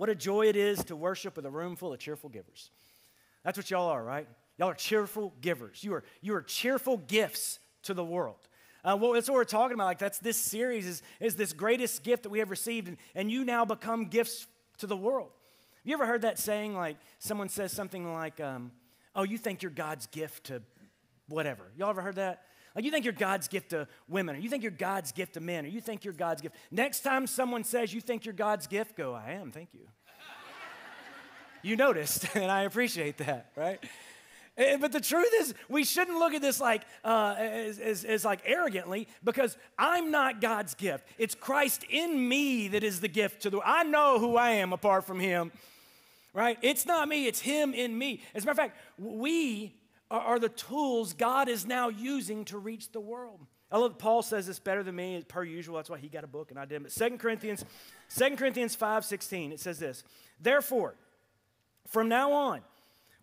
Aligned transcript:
What 0.00 0.08
a 0.08 0.14
joy 0.14 0.46
it 0.46 0.56
is 0.56 0.82
to 0.84 0.96
worship 0.96 1.36
with 1.36 1.44
a 1.44 1.50
room 1.50 1.76
full 1.76 1.92
of 1.92 1.98
cheerful 1.98 2.30
givers. 2.30 2.70
That's 3.44 3.58
what 3.58 3.70
y'all 3.70 3.90
are, 3.90 4.02
right? 4.02 4.26
Y'all 4.56 4.70
are 4.70 4.74
cheerful 4.74 5.34
givers. 5.42 5.84
You 5.84 5.92
are, 5.92 6.04
you 6.22 6.34
are 6.34 6.40
cheerful 6.40 6.96
gifts 6.96 7.58
to 7.82 7.92
the 7.92 8.02
world. 8.02 8.38
Uh, 8.82 8.96
well, 8.98 9.12
that's 9.12 9.28
what 9.28 9.34
we're 9.34 9.44
talking 9.44 9.74
about. 9.74 9.84
Like 9.84 9.98
that's 9.98 10.18
this 10.18 10.38
series 10.38 10.86
is, 10.86 11.02
is 11.20 11.36
this 11.36 11.52
greatest 11.52 12.02
gift 12.02 12.22
that 12.22 12.30
we 12.30 12.38
have 12.38 12.48
received, 12.48 12.88
and, 12.88 12.96
and 13.14 13.30
you 13.30 13.44
now 13.44 13.66
become 13.66 14.06
gifts 14.06 14.46
to 14.78 14.86
the 14.86 14.96
world. 14.96 15.32
You 15.84 15.92
ever 15.92 16.06
heard 16.06 16.22
that 16.22 16.38
saying? 16.38 16.74
Like 16.74 16.96
someone 17.18 17.50
says 17.50 17.70
something 17.70 18.10
like, 18.10 18.40
um, 18.40 18.72
"Oh, 19.14 19.24
you 19.24 19.36
think 19.36 19.60
you're 19.60 19.70
God's 19.70 20.06
gift 20.06 20.44
to 20.44 20.62
whatever." 21.28 21.64
Y'all 21.76 21.90
ever 21.90 22.00
heard 22.00 22.16
that? 22.16 22.44
Like 22.74 22.84
you 22.84 22.90
think 22.90 23.04
you're 23.04 23.12
God's 23.12 23.48
gift 23.48 23.70
to 23.70 23.88
women, 24.08 24.36
or 24.36 24.38
you 24.38 24.48
think 24.48 24.62
you're 24.62 24.70
God's 24.70 25.12
gift 25.12 25.34
to 25.34 25.40
men, 25.40 25.64
or 25.64 25.68
you 25.68 25.80
think 25.80 26.04
you're 26.04 26.14
God's 26.14 26.42
gift. 26.42 26.54
Next 26.70 27.00
time 27.00 27.26
someone 27.26 27.64
says 27.64 27.92
you 27.92 28.00
think 28.00 28.24
you're 28.24 28.34
God's 28.34 28.66
gift, 28.66 28.96
go, 28.96 29.14
"I 29.14 29.32
am, 29.32 29.50
thank 29.50 29.70
you." 29.72 29.88
you 31.62 31.76
noticed, 31.76 32.28
and 32.36 32.50
I 32.50 32.62
appreciate 32.62 33.18
that, 33.18 33.50
right? 33.56 33.82
Eh, 34.56 34.76
but 34.76 34.92
the 34.92 35.00
truth 35.00 35.30
is, 35.40 35.54
we 35.68 35.84
shouldn't 35.84 36.18
look 36.18 36.34
at 36.34 36.42
this 36.42 36.60
like 36.60 36.82
uh, 37.04 37.34
as, 37.38 37.78
as, 37.78 38.04
as, 38.04 38.24
like 38.24 38.42
arrogantly 38.44 39.08
because 39.24 39.56
I'm 39.78 40.10
not 40.10 40.40
God's 40.40 40.74
gift. 40.74 41.06
It's 41.18 41.34
Christ 41.34 41.84
in 41.88 42.28
me 42.28 42.68
that 42.68 42.82
is 42.84 43.00
the 43.00 43.08
gift 43.08 43.42
to 43.42 43.50
the. 43.50 43.58
world. 43.58 43.68
I 43.68 43.84
know 43.84 44.18
who 44.18 44.36
I 44.36 44.50
am 44.50 44.72
apart 44.72 45.04
from 45.04 45.18
Him, 45.18 45.50
right? 46.34 46.58
It's 46.62 46.84
not 46.84 47.08
me. 47.08 47.26
It's 47.26 47.40
Him 47.40 47.72
in 47.72 47.96
me. 47.96 48.22
As 48.34 48.42
a 48.42 48.46
matter 48.46 48.62
of 48.62 48.68
fact, 48.68 48.78
we 48.98 49.79
are, 50.10 50.20
are 50.20 50.38
the 50.38 50.48
tools 50.48 51.12
God 51.12 51.48
is 51.48 51.66
now 51.66 51.88
using 51.88 52.44
to 52.46 52.58
reach 52.58 52.92
the 52.92 53.00
world. 53.00 53.40
I 53.72 53.78
love 53.78 53.98
Paul 53.98 54.22
says 54.22 54.46
this 54.46 54.58
better 54.58 54.82
than 54.82 54.96
me, 54.96 55.22
per 55.26 55.44
usual. 55.44 55.76
That's 55.76 55.88
why 55.88 55.98
he 55.98 56.08
got 56.08 56.24
a 56.24 56.28
book 56.28 56.50
and 56.50 56.58
I 56.58 56.64
didn't. 56.64 56.84
But 56.84 56.92
2 56.92 57.18
Corinthians, 57.18 57.64
2 58.16 58.36
Corinthians 58.36 58.74
5 58.74 59.04
16, 59.04 59.52
it 59.52 59.60
says 59.60 59.78
this 59.78 60.02
Therefore, 60.40 60.94
from 61.86 62.08
now 62.08 62.32
on, 62.32 62.60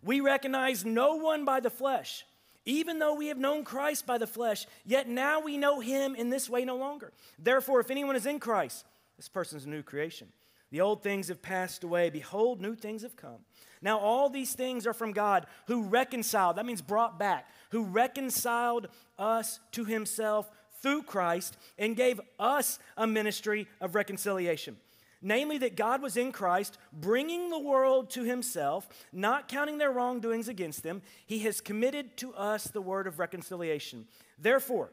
we 0.02 0.20
recognize 0.20 0.84
no 0.84 1.16
one 1.16 1.44
by 1.44 1.60
the 1.60 1.70
flesh. 1.70 2.24
Even 2.64 2.98
though 2.98 3.14
we 3.14 3.28
have 3.28 3.38
known 3.38 3.64
Christ 3.64 4.04
by 4.04 4.18
the 4.18 4.26
flesh, 4.26 4.66
yet 4.84 5.08
now 5.08 5.40
we 5.40 5.56
know 5.56 5.80
him 5.80 6.14
in 6.14 6.28
this 6.28 6.50
way 6.50 6.66
no 6.66 6.76
longer. 6.76 7.12
Therefore, 7.38 7.80
if 7.80 7.90
anyone 7.90 8.14
is 8.14 8.26
in 8.26 8.38
Christ, 8.38 8.84
this 9.16 9.28
person 9.28 9.56
is 9.56 9.64
a 9.64 9.70
new 9.70 9.82
creation. 9.82 10.28
The 10.70 10.80
old 10.80 11.02
things 11.02 11.28
have 11.28 11.42
passed 11.42 11.84
away. 11.84 12.10
Behold, 12.10 12.60
new 12.60 12.74
things 12.74 13.02
have 13.02 13.16
come. 13.16 13.38
Now, 13.80 13.98
all 13.98 14.28
these 14.28 14.54
things 14.54 14.86
are 14.86 14.92
from 14.92 15.12
God 15.12 15.46
who 15.66 15.82
reconciled, 15.84 16.56
that 16.56 16.66
means 16.66 16.82
brought 16.82 17.18
back, 17.18 17.48
who 17.70 17.84
reconciled 17.84 18.88
us 19.18 19.60
to 19.72 19.84
himself 19.84 20.50
through 20.82 21.02
Christ 21.04 21.56
and 21.78 21.96
gave 21.96 22.20
us 22.38 22.78
a 22.96 23.06
ministry 23.06 23.66
of 23.80 23.94
reconciliation 23.94 24.76
namely 25.20 25.58
that 25.58 25.76
God 25.76 26.00
was 26.00 26.16
in 26.16 26.32
Christ, 26.32 26.78
bringing 26.92 27.50
the 27.50 27.58
world 27.58 28.10
to 28.10 28.22
himself, 28.22 28.88
not 29.12 29.48
counting 29.48 29.78
their 29.78 29.90
wrongdoings 29.90 30.48
against 30.48 30.82
them. 30.82 31.02
He 31.26 31.40
has 31.40 31.60
committed 31.60 32.16
to 32.18 32.34
us 32.34 32.64
the 32.64 32.80
word 32.80 33.06
of 33.06 33.18
reconciliation. 33.18 34.06
Therefore, 34.38 34.90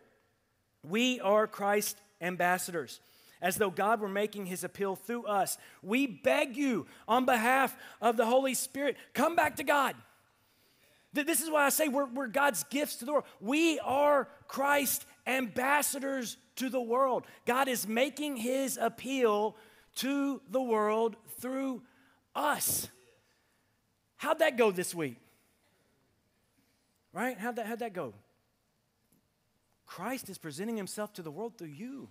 we 0.84 1.20
are 1.20 1.48
Christ's 1.48 2.00
ambassadors. 2.22 3.00
As 3.42 3.58
though 3.58 3.70
God 3.70 4.00
were 4.00 4.10
making 4.10 4.46
his 4.46 4.64
appeal 4.64 4.96
through 4.96 5.26
us. 5.26 5.58
We 5.84 6.08
beg 6.08 6.56
you, 6.56 6.88
on 7.08 7.26
behalf 7.26 7.76
of 8.02 8.18
the 8.18 8.26
Holy 8.26 8.54
Spirit, 8.54 8.98
come 9.14 9.36
back 9.36 9.58
to 9.58 9.64
God. 9.64 9.96
This 11.14 11.42
is 11.42 11.50
why 11.50 11.66
I 11.66 11.70
say 11.70 11.88
we're, 11.88 12.06
we're 12.06 12.28
God's 12.28 12.64
gifts 12.66 12.98
to 12.98 13.06
the 13.06 13.14
world. 13.14 13.26
We 13.40 13.80
are 13.80 14.28
Christ's 14.48 15.06
ambassadors 15.26 16.38
to 16.58 16.70
the 16.70 16.82
world. 16.82 17.26
God 17.46 17.68
is 17.68 17.88
making 17.88 18.38
his 18.38 18.78
appeal 18.78 19.56
to 19.98 20.42
the 20.50 20.62
world 20.62 21.16
through 21.40 21.82
us. 22.36 22.90
How'd 24.18 24.40
that 24.40 24.58
go 24.58 24.72
this 24.72 24.94
week? 24.94 25.18
Right? 27.14 27.38
How'd 27.38 27.56
that, 27.58 27.66
how'd 27.66 27.80
that 27.80 27.94
go? 27.94 28.14
Christ 29.86 30.30
is 30.30 30.38
presenting 30.38 30.76
himself 30.76 31.14
to 31.14 31.22
the 31.22 31.32
world 31.32 31.58
through 31.58 31.70
you. 31.70 32.10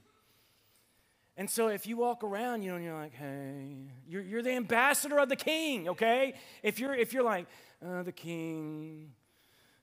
And 1.37 1.50
so 1.50 1.69
if 1.69 1.87
you 1.87 1.97
walk 1.97 2.22
around, 2.22 2.62
you 2.62 2.71
know, 2.71 2.77
and 2.77 2.84
you're 2.84 2.95
like, 2.95 3.15
hey, 3.15 3.91
you're, 4.06 4.22
you're 4.22 4.43
the 4.43 4.53
ambassador 4.53 5.19
of 5.19 5.28
the 5.28 5.37
king, 5.37 5.89
okay? 5.89 6.34
If 6.62 6.78
you're, 6.78 6.95
if 6.95 7.12
you're 7.12 7.25
like, 7.25 7.47
uh, 7.84 8.05
the 8.05 8.12
king 8.12 9.11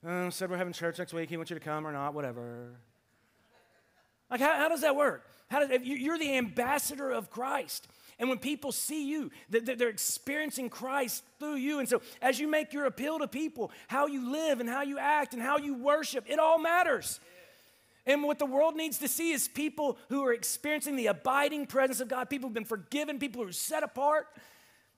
uh, 0.06 0.30
said 0.30 0.50
we're 0.50 0.56
having 0.56 0.72
church 0.72 0.98
next 0.98 1.12
week, 1.12 1.28
he 1.28 1.36
wants 1.36 1.50
you 1.50 1.58
to 1.58 1.64
come 1.64 1.86
or 1.86 1.92
not, 1.92 2.14
whatever. 2.14 2.80
Like, 4.30 4.40
how, 4.40 4.56
how 4.56 4.68
does 4.70 4.80
that 4.80 4.96
work? 4.96 5.26
How 5.48 5.66
does, 5.66 5.82
you're 5.82 6.18
the 6.18 6.38
ambassador 6.38 7.10
of 7.10 7.30
Christ. 7.30 7.86
And 8.18 8.30
when 8.30 8.38
people 8.38 8.72
see 8.72 9.08
you, 9.08 9.30
they're 9.50 9.88
experiencing 9.88 10.70
Christ 10.70 11.22
through 11.38 11.56
you. 11.56 11.80
And 11.80 11.88
so, 11.88 12.00
as 12.22 12.40
you 12.40 12.48
make 12.48 12.72
your 12.72 12.86
appeal 12.86 13.18
to 13.18 13.28
people, 13.28 13.70
how 13.88 14.06
you 14.06 14.30
live 14.30 14.60
and 14.60 14.68
how 14.68 14.82
you 14.82 14.98
act 14.98 15.34
and 15.34 15.42
how 15.42 15.58
you 15.58 15.74
worship, 15.74 16.24
it 16.28 16.38
all 16.38 16.58
matters. 16.58 17.20
And 18.06 18.24
what 18.24 18.38
the 18.38 18.46
world 18.46 18.74
needs 18.74 18.98
to 18.98 19.08
see 19.08 19.32
is 19.32 19.46
people 19.46 19.96
who 20.08 20.24
are 20.24 20.32
experiencing 20.32 20.96
the 20.96 21.06
abiding 21.06 21.66
presence 21.66 22.00
of 22.00 22.08
God, 22.08 22.28
people 22.28 22.48
who've 22.48 22.54
been 22.54 22.64
forgiven, 22.64 23.18
people 23.18 23.42
who 23.42 23.48
are 23.48 23.52
set 23.52 23.82
apart, 23.82 24.26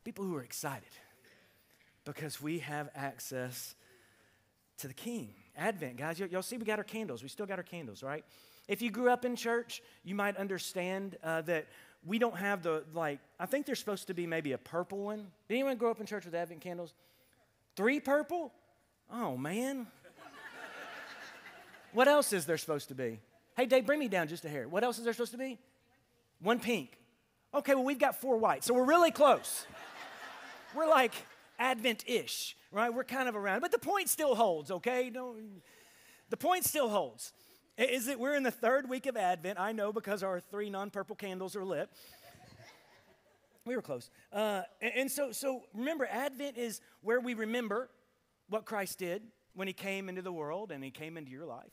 people 0.05 0.25
who 0.25 0.35
are 0.37 0.43
excited 0.43 0.89
because 2.05 2.41
we 2.41 2.61
have 2.61 2.89
access 2.95 3.75
to 4.79 4.89
the 4.89 4.95
King. 4.95 5.31
Advent, 5.57 5.97
guys, 5.97 6.19
y'all 6.19 6.43
see 6.43 6.57
we 6.57 6.65
got 6.65 6.79
our 6.79 6.85
candles. 6.85 7.23
We 7.23 7.29
still 7.29 7.47
got 7.47 7.59
our 7.59 7.65
candles, 7.65 8.03
right? 8.03 8.25
If 8.69 8.83
you 8.83 8.91
grew 8.91 9.11
up 9.11 9.25
in 9.25 9.37
church, 9.37 9.83
you 10.03 10.15
might 10.15 10.37
understand 10.37 11.17
uh, 11.23 11.43
that 11.43 11.67
we 12.05 12.19
don't 12.19 12.37
have 12.37 12.63
the, 12.63 12.85
like, 12.93 13.21
I 13.39 13.47
think 13.47 13.67
there's 13.67 13.79
supposed 13.79 14.07
to 14.09 14.15
be 14.15 14.27
maybe 14.27 14.53
a 14.53 14.59
purple 14.59 14.99
one. 14.99 15.27
Did 15.49 15.55
anyone 15.55 15.77
grow 15.77 15.91
up 15.91 16.01
in 16.01 16.07
church 16.07 16.25
with 16.25 16.35
Advent 16.35 16.61
candles? 16.61 16.95
Three 17.77 18.01
purple? 18.01 18.53
Oh, 19.13 19.37
man. 19.37 19.87
What 21.95 22.09
else 22.09 22.33
is 22.33 22.45
there 22.45 22.59
supposed 22.59 22.89
to 22.89 22.95
be? 22.95 23.21
Hey, 23.57 23.67
Dave, 23.67 23.87
bring 23.87 24.01
me 24.01 24.09
down 24.09 24.29
just 24.29 24.45
a 24.45 24.49
hair. 24.49 24.69
What 24.69 24.83
else 24.85 24.99
is 24.99 25.05
there 25.05 25.13
supposed 25.13 25.33
to 25.33 25.39
be? 25.39 25.59
One 26.41 26.59
pink. 26.59 26.99
Okay, 27.55 27.75
well, 27.75 27.85
we've 27.85 28.01
got 28.01 28.21
four 28.21 28.37
white, 28.37 28.65
so 28.65 28.75
we're 28.75 28.85
really 28.85 29.13
close. 29.13 29.65
we're 30.75 30.89
like 30.89 31.15
Advent 31.59 32.05
ish, 32.09 32.57
right? 32.73 32.93
We're 32.93 33.05
kind 33.05 33.29
of 33.29 33.37
around, 33.37 33.61
but 33.61 33.71
the 33.71 33.79
point 33.79 34.09
still 34.09 34.35
holds, 34.35 34.73
okay? 34.73 35.09
No, 35.15 35.37
the 36.31 36.37
point 36.37 36.65
still 36.65 36.89
holds. 36.89 37.33
Is 37.79 38.09
it 38.09 38.19
we're 38.19 38.35
in 38.35 38.43
the 38.43 38.51
third 38.51 38.89
week 38.89 39.07
of 39.07 39.17
Advent? 39.17 39.59
I 39.61 39.73
know 39.73 39.93
because 39.93 40.23
our 40.25 40.41
three 40.41 40.71
non 40.71 40.91
purple 40.91 41.15
candles 41.15 41.55
are 41.55 41.65
lit. 41.65 41.89
we 43.65 43.77
were 43.77 43.83
close. 43.83 44.11
Uh, 44.33 44.63
and, 44.81 44.93
and 44.97 45.11
so, 45.11 45.31
so 45.31 45.63
remember, 45.75 46.07
Advent 46.11 46.57
is 46.57 46.81
where 47.03 47.21
we 47.21 47.35
remember 47.35 47.89
what 48.49 48.65
Christ 48.65 48.99
did 48.99 49.23
when 49.55 49.69
he 49.69 49.75
came 49.75 50.09
into 50.09 50.23
the 50.23 50.33
world 50.33 50.73
and 50.73 50.83
he 50.83 50.91
came 50.91 51.17
into 51.17 51.31
your 51.31 51.47
life. 51.47 51.71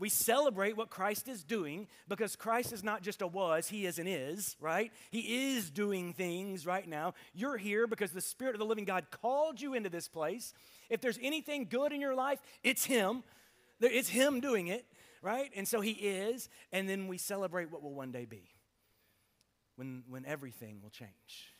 We 0.00 0.08
celebrate 0.08 0.76
what 0.76 0.90
Christ 0.90 1.28
is 1.28 1.44
doing 1.44 1.86
because 2.08 2.34
Christ 2.34 2.72
is 2.72 2.82
not 2.82 3.02
just 3.02 3.22
a 3.22 3.26
was, 3.28 3.68
he 3.68 3.86
is 3.86 4.00
an 4.00 4.08
is, 4.08 4.56
right? 4.60 4.90
He 5.12 5.52
is 5.54 5.70
doing 5.70 6.12
things 6.12 6.66
right 6.66 6.88
now. 6.88 7.14
You're 7.34 7.58
here 7.58 7.86
because 7.86 8.10
the 8.10 8.20
Spirit 8.20 8.56
of 8.56 8.58
the 8.58 8.64
living 8.64 8.84
God 8.84 9.06
called 9.12 9.60
you 9.60 9.74
into 9.74 9.90
this 9.90 10.08
place. 10.08 10.52
If 10.88 11.00
there's 11.00 11.18
anything 11.22 11.68
good 11.70 11.92
in 11.92 12.00
your 12.00 12.16
life, 12.16 12.40
it's 12.64 12.84
him. 12.84 13.22
It's 13.80 14.08
him 14.08 14.40
doing 14.40 14.66
it 14.66 14.84
right? 15.22 15.50
And 15.54 15.66
so 15.66 15.80
he 15.80 15.92
is, 15.92 16.48
and 16.72 16.88
then 16.88 17.08
we 17.08 17.18
celebrate 17.18 17.70
what 17.70 17.82
will 17.82 17.94
one 17.94 18.12
day 18.12 18.24
be 18.24 18.42
when, 19.76 20.02
when 20.08 20.24
everything 20.24 20.80
will 20.82 20.90
change. 20.90 21.54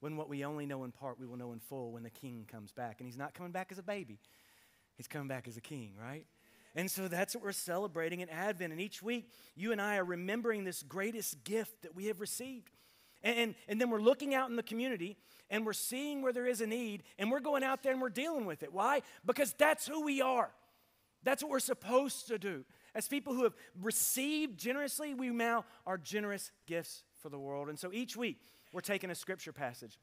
When 0.00 0.16
what 0.16 0.28
we 0.28 0.44
only 0.44 0.66
know 0.66 0.84
in 0.84 0.92
part, 0.92 1.18
we 1.18 1.26
will 1.26 1.36
know 1.36 1.52
in 1.52 1.60
full 1.60 1.92
when 1.92 2.02
the 2.02 2.10
king 2.10 2.46
comes 2.50 2.72
back. 2.72 2.96
And 3.00 3.06
he's 3.06 3.18
not 3.18 3.34
coming 3.34 3.52
back 3.52 3.68
as 3.70 3.78
a 3.78 3.82
baby, 3.82 4.18
he's 4.96 5.08
coming 5.08 5.28
back 5.28 5.46
as 5.48 5.56
a 5.56 5.60
king, 5.60 5.92
right? 6.00 6.26
And 6.74 6.90
so 6.90 7.08
that's 7.08 7.34
what 7.34 7.42
we're 7.42 7.52
celebrating 7.52 8.20
in 8.20 8.28
Advent. 8.28 8.72
And 8.72 8.80
each 8.80 9.02
week, 9.02 9.30
you 9.56 9.72
and 9.72 9.80
I 9.80 9.96
are 9.96 10.04
remembering 10.04 10.64
this 10.64 10.82
greatest 10.82 11.42
gift 11.44 11.82
that 11.82 11.94
we 11.94 12.06
have 12.06 12.20
received. 12.20 12.70
And, 13.22 13.38
and, 13.38 13.54
and, 13.68 13.80
then 13.80 13.90
we're 13.90 14.00
looking 14.00 14.34
out 14.34 14.48
in 14.48 14.56
the 14.56 14.62
community 14.62 15.18
and 15.50 15.66
we're 15.66 15.74
seeing 15.74 16.22
where 16.22 16.32
there 16.32 16.46
is 16.46 16.62
a 16.62 16.66
need 16.66 17.02
and 17.18 17.30
we're 17.30 17.40
going 17.40 17.62
out 17.62 17.82
there 17.82 17.92
and 17.92 18.00
we're 18.00 18.08
dealing 18.08 18.46
with 18.46 18.62
it. 18.62 18.72
Why? 18.72 19.02
Because 19.26 19.52
that's 19.58 19.86
who 19.86 20.02
we 20.04 20.22
are. 20.22 20.50
That's 21.22 21.42
what 21.42 21.50
we're 21.50 21.58
supposed 21.58 22.28
to 22.28 22.38
do. 22.38 22.64
As 22.94 23.08
people 23.08 23.34
who 23.34 23.44
have 23.44 23.54
received 23.80 24.58
generously, 24.58 25.12
we 25.12 25.28
now 25.28 25.64
are 25.86 25.98
generous 25.98 26.50
gifts 26.66 27.04
for 27.18 27.28
the 27.28 27.38
world. 27.38 27.68
And 27.68 27.78
so 27.78 27.92
each 27.92 28.16
week, 28.16 28.38
we're 28.72 28.80
taking 28.80 29.10
a 29.10 29.14
scripture 29.14 29.52
passage, 29.52 29.98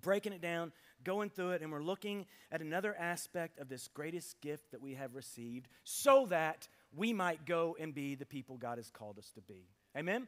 breaking 0.00 0.32
it 0.32 0.40
down, 0.40 0.72
going 1.04 1.30
through 1.30 1.50
it, 1.50 1.62
and 1.62 1.70
we're 1.70 1.82
looking 1.82 2.26
at 2.50 2.60
another 2.60 2.94
aspect 2.98 3.58
of 3.58 3.68
this 3.68 3.88
greatest 3.88 4.40
gift 4.40 4.70
that 4.72 4.80
we 4.80 4.94
have 4.94 5.14
received 5.14 5.68
so 5.84 6.26
that 6.30 6.68
we 6.94 7.12
might 7.12 7.44
go 7.46 7.76
and 7.78 7.94
be 7.94 8.14
the 8.14 8.26
people 8.26 8.56
God 8.56 8.78
has 8.78 8.90
called 8.90 9.18
us 9.18 9.30
to 9.34 9.40
be. 9.40 9.66
Amen? 9.96 10.26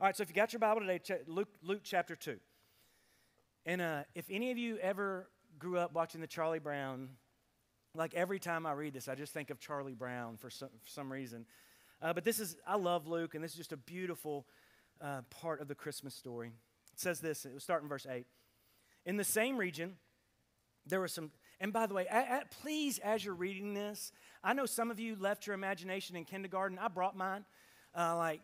All 0.00 0.06
right, 0.06 0.16
so 0.16 0.22
if 0.22 0.28
you 0.28 0.34
got 0.34 0.52
your 0.52 0.60
Bible 0.60 0.80
today, 0.80 1.00
Luke, 1.26 1.48
Luke 1.62 1.80
chapter 1.84 2.16
2. 2.16 2.38
And 3.66 3.80
uh, 3.80 4.02
if 4.14 4.24
any 4.30 4.50
of 4.50 4.58
you 4.58 4.78
ever 4.78 5.28
grew 5.58 5.78
up 5.78 5.92
watching 5.94 6.20
the 6.20 6.26
Charlie 6.26 6.58
Brown 6.58 7.10
like 7.94 8.14
every 8.14 8.38
time 8.38 8.64
I 8.64 8.72
read 8.72 8.94
this, 8.94 9.08
I 9.08 9.14
just 9.14 9.32
think 9.32 9.50
of 9.50 9.60
Charlie 9.60 9.94
Brown 9.94 10.36
for 10.38 10.50
some, 10.50 10.70
for 10.82 10.88
some 10.88 11.12
reason. 11.12 11.44
Uh, 12.00 12.12
but 12.12 12.24
this 12.24 12.40
is, 12.40 12.56
I 12.66 12.76
love 12.76 13.06
Luke, 13.06 13.34
and 13.34 13.44
this 13.44 13.52
is 13.52 13.58
just 13.58 13.72
a 13.72 13.76
beautiful 13.76 14.46
uh, 15.00 15.22
part 15.30 15.60
of 15.60 15.68
the 15.68 15.74
Christmas 15.74 16.14
story. 16.14 16.48
It 16.92 17.00
says 17.00 17.20
this, 17.20 17.44
it 17.44 17.54
was 17.54 17.62
starting 17.62 17.88
verse 17.88 18.06
8. 18.10 18.26
In 19.04 19.16
the 19.16 19.24
same 19.24 19.56
region, 19.56 19.96
there 20.86 21.00
were 21.00 21.08
some, 21.08 21.30
and 21.60 21.72
by 21.72 21.86
the 21.86 21.94
way, 21.94 22.06
please, 22.62 22.98
as 22.98 23.24
you're 23.24 23.34
reading 23.34 23.74
this, 23.74 24.12
I 24.42 24.52
know 24.52 24.66
some 24.66 24.90
of 24.90 24.98
you 24.98 25.16
left 25.18 25.46
your 25.46 25.54
imagination 25.54 26.16
in 26.16 26.24
kindergarten. 26.24 26.78
I 26.78 26.88
brought 26.88 27.16
mine. 27.16 27.44
Uh, 27.96 28.16
like, 28.16 28.40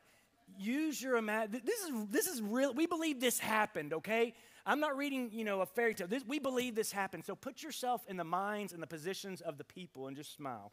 use 0.58 1.00
your 1.00 1.16
imagination. 1.16 1.66
This 1.66 1.80
is 1.80 2.06
this 2.10 2.26
is 2.26 2.42
real. 2.42 2.72
We 2.72 2.86
believe 2.86 3.20
this 3.20 3.38
happened. 3.38 3.92
Okay, 3.92 4.34
I'm 4.66 4.80
not 4.80 4.96
reading 4.96 5.30
you 5.32 5.44
know 5.44 5.60
a 5.60 5.66
fairy 5.66 5.94
tale. 5.94 6.06
This, 6.06 6.24
we 6.26 6.38
believe 6.38 6.74
this 6.74 6.92
happened. 6.92 7.24
So 7.24 7.34
put 7.34 7.62
yourself 7.62 8.02
in 8.08 8.16
the 8.16 8.24
minds 8.24 8.72
and 8.72 8.82
the 8.82 8.86
positions 8.86 9.40
of 9.40 9.58
the 9.58 9.64
people 9.64 10.06
and 10.06 10.16
just 10.16 10.34
smile. 10.34 10.72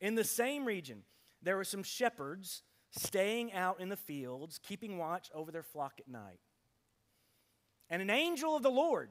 In 0.00 0.14
the 0.14 0.24
same 0.24 0.64
region, 0.64 1.02
there 1.42 1.56
were 1.56 1.64
some 1.64 1.82
shepherds 1.82 2.62
staying 2.90 3.52
out 3.52 3.80
in 3.80 3.88
the 3.88 3.96
fields, 3.96 4.58
keeping 4.62 4.98
watch 4.98 5.30
over 5.34 5.52
their 5.52 5.62
flock 5.62 5.94
at 6.00 6.08
night. 6.08 6.40
And 7.90 8.00
an 8.00 8.10
angel 8.10 8.56
of 8.56 8.62
the 8.62 8.70
Lord 8.70 9.10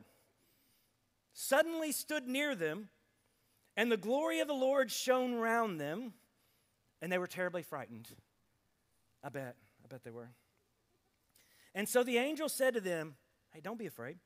suddenly 1.33 1.91
stood 1.91 2.27
near 2.27 2.55
them, 2.55 2.89
and 3.75 3.91
the 3.91 3.97
glory 3.97 4.39
of 4.39 4.47
the 4.47 4.53
Lord 4.53 4.89
shone 4.89 5.35
round 5.35 5.79
them, 5.79 6.13
and 7.01 7.11
they 7.11 7.17
were 7.17 7.27
terribly 7.27 7.61
frightened. 7.61 8.07
I 9.23 9.29
bet. 9.29 9.55
I 9.83 9.87
bet 9.87 10.03
they 10.03 10.11
were. 10.11 10.29
And 11.75 11.87
so 11.87 12.03
the 12.03 12.17
angel 12.17 12.49
said 12.49 12.73
to 12.73 12.81
them, 12.81 13.15
Hey, 13.53 13.61
don't 13.61 13.79
be 13.79 13.85
afraid, 13.85 14.17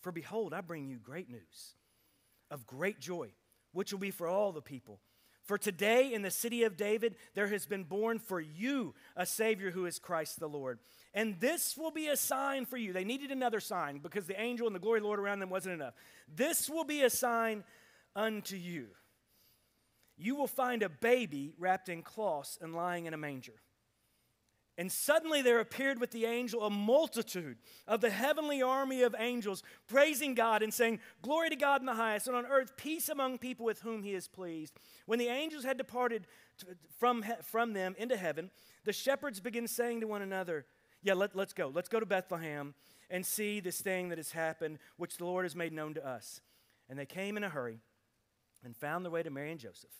for 0.00 0.12
behold, 0.12 0.54
I 0.54 0.60
bring 0.60 0.86
you 0.86 0.98
great 0.98 1.28
news 1.28 1.74
of 2.50 2.66
great 2.66 3.00
joy, 3.00 3.32
which 3.72 3.92
will 3.92 3.98
be 3.98 4.10
for 4.10 4.28
all 4.28 4.52
the 4.52 4.62
people. 4.62 5.00
For 5.44 5.58
today 5.58 6.12
in 6.12 6.22
the 6.22 6.30
city 6.30 6.64
of 6.64 6.76
David 6.76 7.16
there 7.34 7.48
has 7.48 7.66
been 7.66 7.84
born 7.84 8.18
for 8.18 8.40
you 8.40 8.94
a 9.14 9.26
Savior 9.26 9.70
who 9.70 9.84
is 9.84 9.98
Christ 9.98 10.40
the 10.40 10.48
Lord. 10.48 10.78
And 11.12 11.38
this 11.38 11.76
will 11.76 11.90
be 11.90 12.08
a 12.08 12.16
sign 12.16 12.64
for 12.64 12.78
you. 12.78 12.92
They 12.92 13.04
needed 13.04 13.30
another 13.30 13.60
sign 13.60 13.98
because 13.98 14.26
the 14.26 14.40
angel 14.40 14.66
and 14.66 14.74
the 14.74 14.80
glory 14.80 14.98
of 14.98 15.02
the 15.02 15.08
Lord 15.08 15.20
around 15.20 15.40
them 15.40 15.50
wasn't 15.50 15.74
enough. 15.74 15.94
This 16.34 16.68
will 16.68 16.84
be 16.84 17.02
a 17.02 17.10
sign 17.10 17.62
unto 18.16 18.56
you. 18.56 18.86
You 20.16 20.34
will 20.34 20.46
find 20.46 20.82
a 20.82 20.88
baby 20.88 21.52
wrapped 21.58 21.88
in 21.88 22.02
cloths 22.02 22.58
and 22.60 22.74
lying 22.74 23.04
in 23.06 23.14
a 23.14 23.18
manger. 23.18 23.60
And 24.76 24.90
suddenly 24.90 25.40
there 25.40 25.60
appeared 25.60 26.00
with 26.00 26.10
the 26.10 26.24
angel 26.24 26.64
a 26.64 26.70
multitude 26.70 27.58
of 27.86 28.00
the 28.00 28.10
heavenly 28.10 28.60
army 28.60 29.02
of 29.02 29.14
angels, 29.16 29.62
praising 29.86 30.34
God 30.34 30.62
and 30.62 30.74
saying, 30.74 30.98
Glory 31.22 31.50
to 31.50 31.56
God 31.56 31.80
in 31.80 31.86
the 31.86 31.94
highest, 31.94 32.26
and 32.26 32.36
on 32.36 32.46
earth 32.46 32.76
peace 32.76 33.08
among 33.08 33.38
people 33.38 33.64
with 33.64 33.82
whom 33.82 34.02
he 34.02 34.14
is 34.14 34.26
pleased. 34.26 34.74
When 35.06 35.20
the 35.20 35.28
angels 35.28 35.64
had 35.64 35.78
departed 35.78 36.26
from, 36.98 37.24
from 37.42 37.72
them 37.72 37.94
into 37.98 38.16
heaven, 38.16 38.50
the 38.84 38.92
shepherds 38.92 39.38
began 39.38 39.68
saying 39.68 40.00
to 40.00 40.08
one 40.08 40.22
another, 40.22 40.66
Yeah, 41.02 41.14
let, 41.14 41.36
let's 41.36 41.52
go. 41.52 41.70
Let's 41.72 41.88
go 41.88 42.00
to 42.00 42.06
Bethlehem 42.06 42.74
and 43.10 43.24
see 43.24 43.60
this 43.60 43.80
thing 43.80 44.08
that 44.08 44.18
has 44.18 44.32
happened, 44.32 44.78
which 44.96 45.18
the 45.18 45.24
Lord 45.24 45.44
has 45.44 45.54
made 45.54 45.72
known 45.72 45.94
to 45.94 46.04
us. 46.04 46.40
And 46.88 46.98
they 46.98 47.06
came 47.06 47.36
in 47.36 47.44
a 47.44 47.48
hurry 47.48 47.78
and 48.64 48.76
found 48.76 49.04
their 49.04 49.12
way 49.12 49.22
to 49.22 49.30
Mary 49.30 49.52
and 49.52 49.60
Joseph 49.60 49.90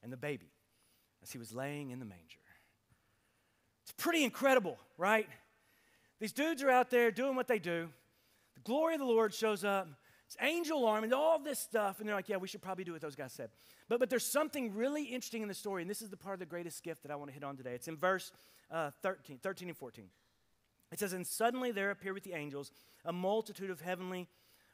and 0.00 0.12
the 0.12 0.16
baby 0.16 0.52
as 1.22 1.32
he 1.32 1.38
was 1.38 1.52
laying 1.52 1.90
in 1.90 1.98
the 1.98 2.04
manger. 2.04 2.41
It's 3.82 3.92
pretty 3.92 4.24
incredible, 4.24 4.78
right? 4.96 5.28
These 6.20 6.32
dudes 6.32 6.62
are 6.62 6.70
out 6.70 6.90
there 6.90 7.10
doing 7.10 7.34
what 7.34 7.48
they 7.48 7.58
do. 7.58 7.88
The 8.54 8.60
glory 8.60 8.94
of 8.94 9.00
the 9.00 9.06
Lord 9.06 9.34
shows 9.34 9.64
up. 9.64 9.88
It's 10.26 10.36
angel 10.40 10.86
arm 10.86 11.04
and 11.04 11.12
all 11.12 11.38
this 11.38 11.58
stuff. 11.58 11.98
And 11.98 12.08
they're 12.08 12.16
like, 12.16 12.28
yeah, 12.28 12.36
we 12.36 12.48
should 12.48 12.62
probably 12.62 12.84
do 12.84 12.92
what 12.92 13.00
those 13.00 13.16
guys 13.16 13.32
said. 13.32 13.50
But, 13.88 14.00
but 14.00 14.08
there's 14.08 14.24
something 14.24 14.74
really 14.74 15.04
interesting 15.04 15.42
in 15.42 15.48
the 15.48 15.54
story. 15.54 15.82
And 15.82 15.90
this 15.90 16.00
is 16.00 16.10
the 16.10 16.16
part 16.16 16.34
of 16.34 16.40
the 16.40 16.46
greatest 16.46 16.82
gift 16.82 17.02
that 17.02 17.10
I 17.10 17.16
want 17.16 17.30
to 17.30 17.34
hit 17.34 17.44
on 17.44 17.56
today. 17.56 17.74
It's 17.74 17.88
in 17.88 17.96
verse 17.96 18.32
uh, 18.70 18.92
13, 19.02 19.38
13 19.42 19.68
and 19.68 19.76
14. 19.76 20.04
It 20.92 20.98
says, 20.98 21.12
And 21.12 21.26
suddenly 21.26 21.72
there 21.72 21.90
appeared 21.90 22.14
with 22.14 22.24
the 22.24 22.34
angels 22.34 22.70
a 23.04 23.12
multitude 23.12 23.70
of 23.70 23.80
heavenly 23.80 24.28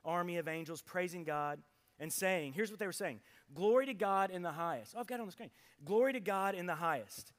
army 0.04 0.37
of 0.37 0.49
angels 0.49 0.82
praising 0.82 1.25
God 1.25 1.61
and 1.99 2.12
saying, 2.12 2.52
Here's 2.52 2.70
what 2.70 2.78
they 2.78 2.87
were 2.87 2.93
saying 2.93 3.20
Glory 3.54 3.87
to 3.87 3.94
God 3.94 4.31
in 4.31 4.43
the 4.43 4.52
highest. 4.52 4.94
Oh, 4.96 5.00
I've 5.00 5.06
got 5.06 5.16
it 5.16 5.20
on 5.20 5.26
the 5.26 5.32
screen. 5.32 5.50
Glory 5.84 6.12
to 6.12 6.20
God 6.20 6.54
in 6.54 6.66
the 6.66 6.75
highest. 6.75 7.32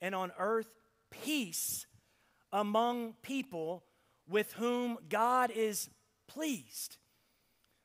And 0.00 0.14
on 0.14 0.32
earth, 0.38 0.70
peace 1.10 1.86
among 2.52 3.14
people 3.22 3.84
with 4.28 4.52
whom 4.54 4.98
God 5.08 5.50
is 5.50 5.90
pleased. 6.26 6.96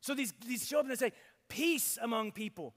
So 0.01 0.13
these, 0.13 0.33
these 0.45 0.71
up 0.73 0.87
they 0.87 0.95
say, 0.95 1.13
Peace 1.47 1.97
among 2.01 2.31
people 2.31 2.75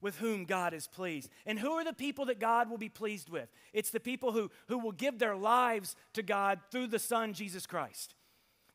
with 0.00 0.18
whom 0.18 0.44
God 0.44 0.74
is 0.74 0.86
pleased. 0.86 1.30
And 1.46 1.58
who 1.58 1.72
are 1.72 1.84
the 1.84 1.92
people 1.92 2.26
that 2.26 2.40
God 2.40 2.70
will 2.70 2.78
be 2.78 2.88
pleased 2.88 3.28
with? 3.28 3.48
It's 3.72 3.90
the 3.90 4.00
people 4.00 4.32
who, 4.32 4.50
who 4.68 4.78
will 4.78 4.92
give 4.92 5.18
their 5.18 5.36
lives 5.36 5.96
to 6.14 6.22
God 6.22 6.60
through 6.70 6.88
the 6.88 6.98
Son, 6.98 7.32
Jesus 7.32 7.66
Christ. 7.66 8.14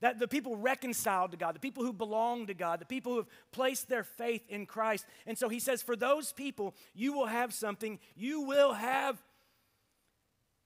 That 0.01 0.19
the 0.19 0.27
people 0.27 0.55
reconciled 0.57 1.31
to 1.31 1.37
God, 1.37 1.55
the 1.55 1.59
people 1.59 1.83
who 1.83 1.93
belong 1.93 2.47
to 2.47 2.53
God, 2.53 2.79
the 2.79 2.85
people 2.85 3.13
who 3.13 3.17
have 3.19 3.29
placed 3.51 3.87
their 3.87 4.03
faith 4.03 4.43
in 4.49 4.65
Christ. 4.65 5.05
And 5.25 5.37
so 5.37 5.49
he 5.49 5.59
says, 5.59 5.81
for 5.81 5.95
those 5.95 6.31
people, 6.33 6.75
you 6.93 7.13
will 7.13 7.27
have 7.27 7.53
something. 7.53 7.99
You 8.15 8.41
will 8.41 8.73
have 8.73 9.21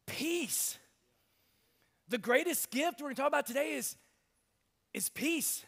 peace. 0.10 0.78
The 2.10 2.18
greatest 2.18 2.72
gift 2.72 3.00
we're 3.00 3.06
going 3.06 3.16
to 3.16 3.22
talk 3.22 3.30
about 3.30 3.46
today 3.46 3.74
is, 3.74 3.96
is 4.94 5.10
peace. 5.10 5.64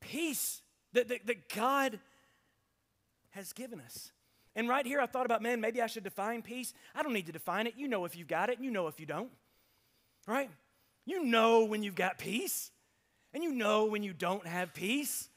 Peace 0.00 0.60
that, 0.92 1.08
that, 1.08 1.26
that 1.26 1.48
God 1.48 1.98
has 3.30 3.52
given 3.52 3.80
us. 3.80 4.12
And 4.54 4.68
right 4.68 4.86
here, 4.86 5.00
I 5.00 5.06
thought 5.06 5.26
about, 5.26 5.42
man, 5.42 5.60
maybe 5.60 5.82
I 5.82 5.86
should 5.86 6.04
define 6.04 6.42
peace. 6.42 6.72
I 6.94 7.02
don't 7.02 7.12
need 7.12 7.26
to 7.26 7.32
define 7.32 7.66
it. 7.66 7.74
You 7.76 7.88
know 7.88 8.04
if 8.04 8.16
you've 8.16 8.28
got 8.28 8.48
it, 8.48 8.56
and 8.56 8.64
you 8.64 8.70
know 8.70 8.86
if 8.86 9.00
you 9.00 9.06
don't. 9.06 9.30
Right? 10.26 10.50
You 11.04 11.24
know 11.24 11.64
when 11.64 11.82
you've 11.82 11.94
got 11.94 12.18
peace, 12.18 12.70
and 13.34 13.44
you 13.44 13.52
know 13.52 13.84
when 13.84 14.02
you 14.02 14.12
don't 14.12 14.46
have 14.46 14.72
peace. 14.72 15.28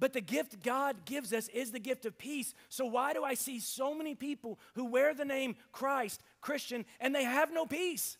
But 0.00 0.14
the 0.14 0.22
gift 0.22 0.62
God 0.62 1.04
gives 1.04 1.32
us 1.32 1.48
is 1.48 1.70
the 1.70 1.78
gift 1.78 2.06
of 2.06 2.16
peace. 2.16 2.54
So, 2.70 2.86
why 2.86 3.12
do 3.12 3.22
I 3.22 3.34
see 3.34 3.60
so 3.60 3.94
many 3.94 4.14
people 4.14 4.58
who 4.74 4.86
wear 4.86 5.14
the 5.14 5.26
name 5.26 5.56
Christ, 5.70 6.22
Christian, 6.40 6.86
and 6.98 7.14
they 7.14 7.24
have 7.24 7.52
no 7.52 7.66
peace? 7.66 8.16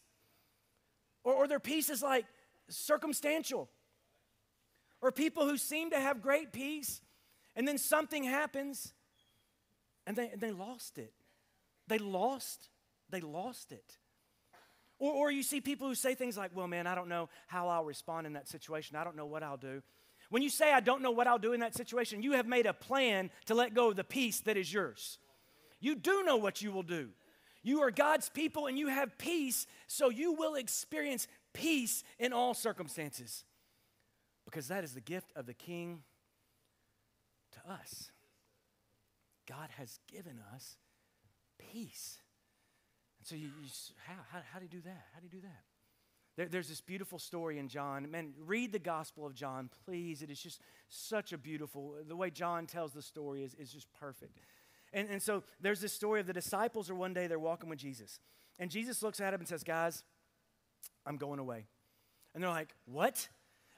Or, 1.25 1.33
or 1.33 1.49
their 1.49 1.59
peace 1.59 1.89
is 1.89 2.03
like 2.03 2.27
circumstantial. 2.69 3.71
Or 5.01 5.11
people 5.11 5.49
who 5.49 5.57
seem 5.57 5.91
to 5.91 5.99
have 5.99 6.21
great 6.21 6.53
peace, 6.53 7.01
and 7.57 7.67
then 7.67 7.79
something 7.79 8.25
happens 8.25 8.93
and 10.07 10.17
they, 10.17 10.29
and 10.31 10.41
they 10.41 10.51
lost 10.51 10.99
it. 10.99 11.13
They 11.89 11.99
lost, 11.99 12.69
they 13.09 13.21
lost 13.21 13.73
it. 13.73 13.97
Or, 14.99 15.13
or 15.13 15.31
you 15.31 15.43
see 15.43 15.61
people 15.61 15.89
who 15.89 15.95
say 15.95 16.15
things 16.15 16.37
like, 16.37 16.51
well, 16.55 16.67
man, 16.67 16.87
I 16.87 16.95
don't 16.95 17.09
know 17.09 17.29
how 17.47 17.69
I'll 17.69 17.85
respond 17.85 18.27
in 18.27 18.35
that 18.35 18.49
situation. 18.49 18.97
I 18.97 19.05
don't 19.05 19.17
know 19.17 19.27
what 19.27 19.43
I'll 19.43 19.57
do. 19.57 19.83
When 20.31 20.43
you 20.43 20.49
say, 20.49 20.73
I 20.73 20.81
don't 20.81 21.03
know 21.03 21.11
what 21.11 21.27
I'll 21.27 21.39
do 21.39 21.53
in 21.53 21.61
that 21.61 21.75
situation, 21.75 22.23
you 22.23 22.33
have 22.33 22.47
made 22.47 22.67
a 22.67 22.73
plan 22.73 23.31
to 23.47 23.55
let 23.55 23.75
go 23.75 23.91
of 23.91 23.97
the 23.97 24.05
peace 24.05 24.41
that 24.41 24.57
is 24.57 24.73
yours. 24.73 25.19
You 25.81 25.97
do 25.97 26.23
know 26.23 26.37
what 26.37 26.63
you 26.63 26.73
will 26.73 26.85
do. 26.85 27.11
You 27.63 27.83
are 27.83 27.91
God's 27.91 28.29
people 28.29 28.67
and 28.67 28.79
you 28.79 28.89
have 28.89 29.19
peace, 29.19 29.67
so 29.87 30.09
you 30.09 30.33
will 30.33 30.55
experience 30.55 31.27
peace 31.53 32.05
in 32.19 32.33
all 32.33 32.55
circumstances 32.55 33.45
because 34.45 34.69
that 34.69 34.85
is 34.85 34.95
the 34.95 35.01
gift 35.01 35.33
of 35.37 35.47
the 35.47 35.55
King 35.55 36.03
to 37.53 37.73
us. 37.73 38.11
God 39.49 39.69
has 39.77 39.99
given 40.11 40.41
us 40.55 40.77
peace. 41.73 42.19
And 43.19 43.27
so 43.27 43.35
you, 43.35 43.49
you 43.63 43.69
how, 44.07 44.15
how, 44.31 44.41
how 44.53 44.59
do 44.59 44.65
you 44.65 44.71
do 44.71 44.81
that? 44.83 45.07
How 45.13 45.21
do 45.21 45.27
you 45.27 45.31
do 45.31 45.41
that? 45.43 45.70
There, 46.41 46.49
there's 46.49 46.69
this 46.71 46.81
beautiful 46.81 47.19
story 47.19 47.59
in 47.59 47.69
John. 47.69 48.11
Man, 48.11 48.33
read 48.47 48.73
the 48.73 48.79
Gospel 48.79 49.27
of 49.27 49.35
John, 49.35 49.69
please. 49.85 50.23
It 50.23 50.31
is 50.31 50.41
just 50.41 50.63
such 50.89 51.35
a 51.35 51.37
beautiful, 51.37 51.97
the 52.09 52.17
way 52.17 52.31
John 52.31 52.67
tells 52.67 52.93
the 52.95 53.03
story 53.03 53.45
is, 53.45 53.53
is 53.57 53.71
just 53.71 53.93
perfect. 53.93 54.39
And, 54.95 55.07
and 55.11 55.21
so 55.21 55.43
there's 55.61 55.83
this 55.83 55.93
story 55.93 56.19
of 56.19 56.27
the 56.27 56.33
disciples 56.33 56.89
are 56.89 56.95
one 56.95 57.13
day, 57.13 57.27
they're 57.27 57.39
walking 57.39 57.69
with 57.69 57.79
Jesus. 57.79 58.21
And 58.59 58.71
Jesus 58.71 59.03
looks 59.03 59.21
at 59.21 59.35
him 59.35 59.41
and 59.41 59.49
says, 59.51 59.63
Guys, 59.63 60.03
I'm 61.05 61.19
going 61.19 61.41
away. 61.41 61.67
And 62.35 62.43
they're 62.43 62.49
like, 62.49 62.75
What? 62.87 63.29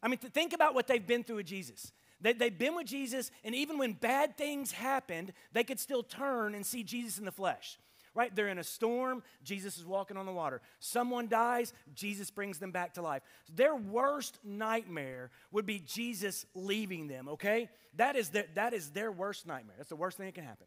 I 0.00 0.06
mean, 0.06 0.18
th- 0.18 0.32
think 0.32 0.52
about 0.52 0.72
what 0.72 0.86
they've 0.86 1.04
been 1.04 1.24
through 1.24 1.38
with 1.38 1.46
Jesus. 1.46 1.90
They, 2.20 2.32
they've 2.32 2.56
been 2.56 2.76
with 2.76 2.86
Jesus, 2.86 3.32
and 3.42 3.56
even 3.56 3.76
when 3.76 3.94
bad 3.94 4.38
things 4.38 4.70
happened, 4.70 5.32
they 5.52 5.64
could 5.64 5.80
still 5.80 6.04
turn 6.04 6.54
and 6.54 6.64
see 6.64 6.84
Jesus 6.84 7.18
in 7.18 7.24
the 7.24 7.32
flesh 7.32 7.76
right? 8.14 8.34
They're 8.34 8.48
in 8.48 8.58
a 8.58 8.64
storm, 8.64 9.22
Jesus 9.42 9.78
is 9.78 9.84
walking 9.84 10.16
on 10.16 10.26
the 10.26 10.32
water. 10.32 10.60
Someone 10.80 11.28
dies, 11.28 11.72
Jesus 11.94 12.30
brings 12.30 12.58
them 12.58 12.70
back 12.70 12.94
to 12.94 13.02
life. 13.02 13.22
Their 13.54 13.74
worst 13.74 14.38
nightmare 14.44 15.30
would 15.50 15.66
be 15.66 15.78
Jesus 15.78 16.46
leaving 16.54 17.08
them, 17.08 17.28
okay? 17.28 17.68
That 17.96 18.16
is, 18.16 18.30
their, 18.30 18.46
that 18.54 18.74
is 18.74 18.90
their 18.90 19.10
worst 19.10 19.46
nightmare. 19.46 19.76
That's 19.76 19.88
the 19.88 19.96
worst 19.96 20.16
thing 20.16 20.26
that 20.26 20.34
can 20.34 20.44
happen. 20.44 20.66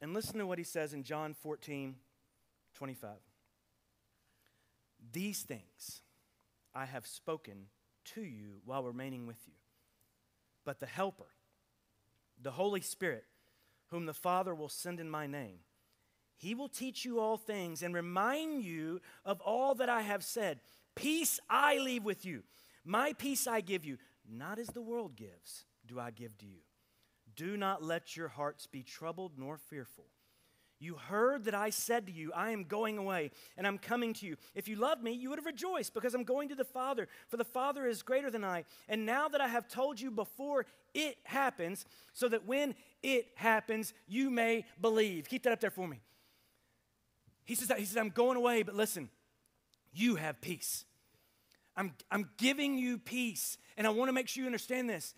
And 0.00 0.12
listen 0.12 0.38
to 0.38 0.46
what 0.46 0.58
he 0.58 0.64
says 0.64 0.92
in 0.92 1.02
John 1.02 1.34
14, 1.34 1.94
25. 2.74 3.10
These 5.12 5.42
things 5.42 6.02
I 6.74 6.84
have 6.84 7.06
spoken 7.06 7.66
to 8.14 8.22
you 8.22 8.60
while 8.64 8.84
remaining 8.84 9.26
with 9.26 9.38
you. 9.46 9.54
But 10.64 10.80
the 10.80 10.86
Helper, 10.86 11.28
the 12.42 12.50
Holy 12.50 12.80
Spirit, 12.80 13.24
whom 13.88 14.06
the 14.06 14.14
Father 14.14 14.54
will 14.54 14.68
send 14.68 15.00
in 15.00 15.08
my 15.08 15.26
name, 15.26 15.60
he 16.36 16.54
will 16.54 16.68
teach 16.68 17.04
you 17.04 17.20
all 17.20 17.36
things 17.36 17.82
and 17.82 17.94
remind 17.94 18.62
you 18.62 19.00
of 19.24 19.40
all 19.40 19.74
that 19.76 19.88
I 19.88 20.02
have 20.02 20.22
said. 20.22 20.60
Peace 20.94 21.40
I 21.48 21.78
leave 21.78 22.04
with 22.04 22.24
you. 22.24 22.42
My 22.84 23.12
peace 23.12 23.46
I 23.46 23.60
give 23.60 23.84
you, 23.84 23.98
not 24.28 24.58
as 24.58 24.68
the 24.68 24.80
world 24.80 25.16
gives, 25.16 25.64
do 25.86 25.98
I 25.98 26.10
give 26.10 26.36
to 26.38 26.46
you. 26.46 26.60
Do 27.34 27.56
not 27.56 27.82
let 27.82 28.16
your 28.16 28.28
hearts 28.28 28.66
be 28.66 28.82
troubled 28.82 29.32
nor 29.36 29.58
fearful. 29.58 30.06
You 30.78 30.94
heard 30.94 31.44
that 31.44 31.54
I 31.54 31.70
said 31.70 32.06
to 32.06 32.12
you, 32.12 32.32
I 32.34 32.50
am 32.50 32.64
going 32.64 32.98
away 32.98 33.30
and 33.56 33.66
I'm 33.66 33.78
coming 33.78 34.12
to 34.14 34.26
you. 34.26 34.36
If 34.54 34.68
you 34.68 34.76
loved 34.76 35.02
me, 35.02 35.12
you 35.12 35.30
would 35.30 35.38
have 35.38 35.46
rejoiced 35.46 35.94
because 35.94 36.14
I'm 36.14 36.24
going 36.24 36.50
to 36.50 36.54
the 36.54 36.64
Father, 36.64 37.08
for 37.28 37.38
the 37.38 37.44
Father 37.44 37.86
is 37.86 38.02
greater 38.02 38.30
than 38.30 38.44
I. 38.44 38.64
And 38.88 39.06
now 39.06 39.28
that 39.28 39.40
I 39.40 39.48
have 39.48 39.68
told 39.68 39.98
you 39.98 40.10
before 40.10 40.66
it 40.92 41.16
happens, 41.24 41.86
so 42.12 42.28
that 42.28 42.46
when 42.46 42.74
it 43.02 43.28
happens, 43.36 43.94
you 44.06 44.28
may 44.30 44.66
believe. 44.80 45.28
Keep 45.28 45.44
that 45.44 45.52
up 45.54 45.60
there 45.60 45.70
for 45.70 45.88
me. 45.88 46.00
He 47.46 47.54
says, 47.54 47.72
he 47.78 47.84
says 47.84 47.96
I'm 47.96 48.10
going 48.10 48.36
away, 48.36 48.62
but 48.62 48.74
listen, 48.74 49.08
you 49.92 50.16
have 50.16 50.40
peace. 50.40 50.84
I'm, 51.76 51.94
I'm 52.10 52.28
giving 52.36 52.76
you 52.76 52.98
peace. 52.98 53.56
And 53.76 53.86
I 53.86 53.90
want 53.90 54.08
to 54.08 54.12
make 54.12 54.28
sure 54.28 54.42
you 54.42 54.46
understand 54.46 54.90
this. 54.90 55.14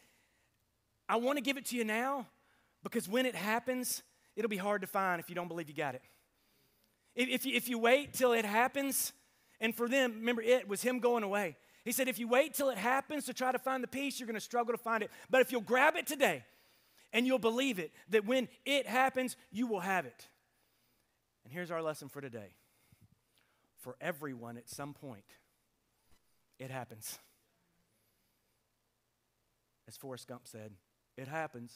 I 1.09 1.17
want 1.17 1.39
to 1.39 1.43
give 1.43 1.57
it 1.57 1.67
to 1.67 1.77
you 1.77 1.85
now 1.85 2.27
because 2.83 3.09
when 3.09 3.27
it 3.27 3.35
happens, 3.35 4.03
it'll 4.37 4.49
be 4.49 4.57
hard 4.57 4.83
to 4.83 4.87
find 4.87 5.21
if 5.21 5.29
you 5.29 5.35
don't 5.35 5.49
believe 5.49 5.69
you 5.69 5.75
got 5.75 5.95
it. 5.95 6.03
If, 7.15 7.47
you, 7.47 7.57
if 7.57 7.69
you 7.69 7.79
wait 7.79 8.13
till 8.13 8.33
it 8.33 8.45
happens, 8.45 9.13
and 9.61 9.75
for 9.75 9.89
them, 9.89 10.13
remember, 10.21 10.43
it 10.43 10.69
was 10.69 10.83
him 10.83 11.01
going 11.01 11.25
away. 11.25 11.57
He 11.85 11.93
said, 11.93 12.07
if 12.07 12.19
you 12.19 12.29
wait 12.29 12.55
till 12.55 12.71
it 12.71 12.79
happens 12.79 13.25
to 13.25 13.35
try 13.35 13.51
to 13.51 13.59
find 13.59 13.83
the 13.83 13.89
peace, 13.89 14.21
you're 14.21 14.27
going 14.27 14.35
to 14.35 14.41
struggle 14.41 14.73
to 14.73 14.79
find 14.79 15.03
it. 15.03 15.11
But 15.31 15.41
if 15.41 15.51
you'll 15.51 15.63
grab 15.63 15.97
it 15.97 16.07
today 16.07 16.45
and 17.13 17.27
you'll 17.27 17.39
believe 17.39 17.79
it, 17.79 17.93
that 18.11 18.27
when 18.27 18.49
it 18.65 18.87
happens, 18.87 19.37
you 19.51 19.67
will 19.67 19.81
have 19.81 20.05
it. 20.05 20.29
And 21.49 21.55
here's 21.55 21.71
our 21.71 21.81
lesson 21.81 22.11
for 22.11 22.21
today 22.21 22.51
for 23.79 23.97
everyone 24.03 24.59
at 24.59 24.69
some 24.69 24.93
point, 24.93 25.25
it 26.59 26.71
happens. 26.71 27.19
As 29.89 29.97
Forrest 29.97 30.29
Gump 30.29 30.43
said, 30.45 30.73
it 31.17 31.27
happens 31.27 31.73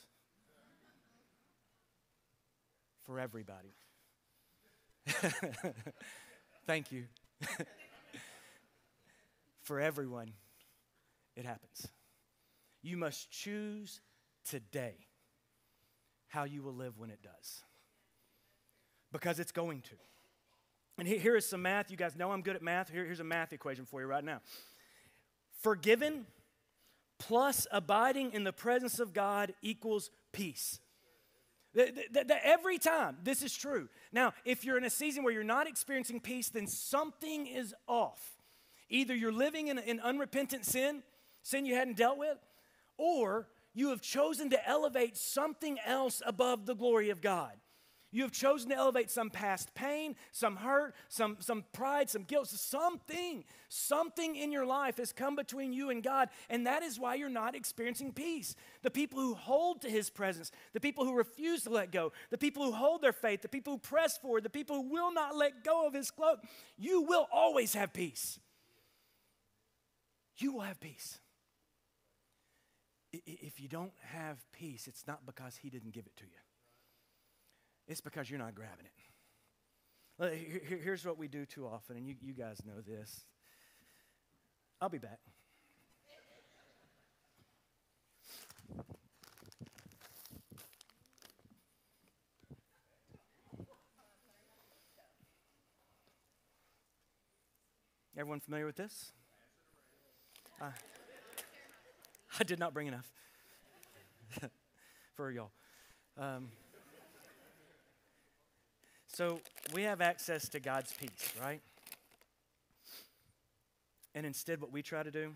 for 3.07 3.19
everybody. 3.19 3.73
Thank 6.67 6.93
you. 6.93 7.05
for 9.62 9.81
everyone, 9.81 10.33
it 11.35 11.47
happens. 11.47 11.88
You 12.83 12.99
must 12.99 13.31
choose 13.31 14.02
today 14.47 14.97
how 16.29 16.45
you 16.45 16.62
will 16.62 16.75
live 16.75 16.99
when 16.99 17.09
it 17.09 17.23
does. 17.23 17.62
Because 19.12 19.38
it's 19.38 19.52
going 19.52 19.83
to. 19.83 19.95
And 20.99 21.09
here 21.09 21.37
is 21.37 21.49
some 21.49 21.62
math. 21.62 21.90
You 21.90 21.97
guys 21.97 22.16
know 22.16 22.33
I'm 22.33 22.42
good 22.42 22.57
at 22.57 22.62
math. 22.62 22.90
Here, 22.90 23.04
here's 23.04 23.21
a 23.21 23.25
math 23.25 23.52
equation 23.52 23.85
for 23.85 24.00
you 24.00 24.07
right 24.07 24.25
now. 24.25 24.40
Forgiven 25.61 26.26
plus 27.19 27.66
abiding 27.71 28.33
in 28.33 28.45
the 28.45 28.52
presence 28.52 28.99
of 28.99 29.12
God 29.12 29.54
equals 29.62 30.11
peace. 30.33 30.81
The, 31.75 31.92
the, 32.12 32.25
the, 32.25 32.47
every 32.47 32.78
time 32.78 33.16
this 33.23 33.42
is 33.42 33.54
true. 33.54 33.88
Now, 34.12 34.35
if 34.45 34.64
you're 34.64 34.76
in 34.76 34.85
a 34.85 34.90
season 34.90 35.23
where 35.25 35.33
you're 35.33 35.45
not 35.45 35.66
experiencing 35.66 36.21
peace, 36.21 36.49
then 36.49 36.66
something 36.66 37.47
is 37.47 37.75
off. 37.87 38.37
Either 38.90 39.14
you're 39.14 39.33
living 39.33 39.69
in, 39.69 39.78
in 39.78 40.00
unrepentant 40.00 40.66
sin, 40.66 41.02
sin 41.42 41.64
you 41.64 41.75
hadn't 41.75 41.97
dealt 41.97 42.19
with, 42.19 42.37
or 42.99 43.49
you 43.73 43.88
have 43.88 44.02
chosen 44.02 44.50
to 44.50 44.69
elevate 44.69 45.16
something 45.16 45.78
else 45.87 46.21
above 46.26 46.66
the 46.66 46.75
glory 46.75 47.09
of 47.09 47.23
God. 47.23 47.52
You 48.12 48.23
have 48.25 48.33
chosen 48.33 48.69
to 48.69 48.76
elevate 48.76 49.11
some 49.11 49.31
past 49.31 49.75
pain, 49.75 50.16
some 50.33 50.57
hurt, 50.57 50.95
some, 51.09 51.38
some 51.40 51.64
pride, 51.73 52.11
some 52.11 52.25
guilt, 52.25 52.49
something. 52.49 53.45
Something 53.71 54.37
in 54.37 54.52
your 54.52 54.66
life 54.66 54.99
has 54.99 55.14
come 55.14 55.35
between 55.35 55.73
you 55.73 55.88
and 55.88 56.02
God, 56.02 56.28
and 56.50 56.66
that 56.66 56.83
is 56.83 57.00
why 57.00 57.14
you're 57.14 57.31
not 57.31 57.57
experiencing 57.57 58.12
peace. 58.12 58.54
The 58.83 58.90
people 58.90 59.19
who 59.19 59.33
hold 59.33 59.81
to 59.81 59.88
His 59.88 60.11
presence, 60.11 60.50
the 60.75 60.81
people 60.81 61.07
who 61.07 61.16
refuse 61.16 61.62
to 61.62 61.71
let 61.71 61.90
go, 61.90 62.12
the 62.28 62.37
people 62.37 62.64
who 62.64 62.73
hold 62.73 63.00
their 63.00 63.14
faith, 63.14 63.40
the 63.40 63.49
people 63.49 63.73
who 63.73 63.78
press 63.78 64.19
forward, 64.19 64.42
the 64.42 64.50
people 64.50 64.76
who 64.76 64.90
will 64.90 65.11
not 65.11 65.35
let 65.35 65.64
go 65.64 65.87
of 65.87 65.95
His 65.95 66.11
cloak, 66.11 66.40
you 66.76 67.00
will 67.00 67.26
always 67.33 67.73
have 67.73 67.95
peace. 67.95 68.38
You 70.37 70.52
will 70.52 70.61
have 70.61 70.81
peace. 70.81 71.19
If 73.11 73.59
you 73.59 73.69
don't 73.69 73.92
have 74.00 74.45
peace, 74.52 74.87
it's 74.87 75.07
not 75.07 75.25
because 75.25 75.57
He 75.57 75.71
didn't 75.71 75.92
give 75.92 76.04
it 76.04 76.16
to 76.19 76.25
you. 76.25 76.42
It's 77.93 78.01
because 78.01 78.31
you're 78.31 78.39
not 78.39 78.55
grabbing 78.55 78.87
it. 80.19 80.81
Here's 80.83 81.05
what 81.05 81.19
we 81.19 81.29
do 81.29 81.45
too 81.45 81.67
often, 81.67 81.99
and 81.99 82.09
you, 82.09 82.15
you 82.23 82.33
guys 82.33 82.63
know 82.65 82.81
this. 82.81 83.27
I'll 84.81 84.89
be 84.89 84.97
back. 84.97 85.19
Everyone 98.17 98.41
familiar 98.41 98.65
with 98.65 98.77
this? 98.77 99.13
Uh, 100.63 100.71
I 102.41 102.45
did 102.45 102.59
not 102.59 102.73
bring 102.73 102.87
enough 102.87 103.13
for 105.15 105.31
y'all. 105.31 105.51
Um, 106.17 106.49
so 109.23 109.38
we 109.73 109.83
have 109.83 110.00
access 110.00 110.49
to 110.49 110.59
God's 110.59 110.93
peace, 110.95 111.33
right? 111.41 111.61
And 114.17 114.26
instead, 114.26 114.61
what 114.61 114.73
we 114.73 114.83
try 114.83 115.05
to 115.05 115.12
do 115.12 115.35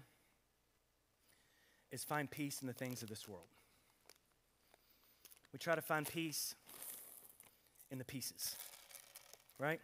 is 1.93 2.03
find 2.03 2.29
peace 2.29 2.63
in 2.63 2.67
the 2.67 2.73
things 2.73 3.05
of 3.05 3.09
this 3.09 3.29
world. 3.29 3.47
We 5.53 5.61
try 5.61 5.77
to 5.77 5.83
find 5.83 6.05
peace 6.05 6.57
in 7.93 7.99
the 7.99 8.05
pieces, 8.05 8.57
right? 9.57 9.79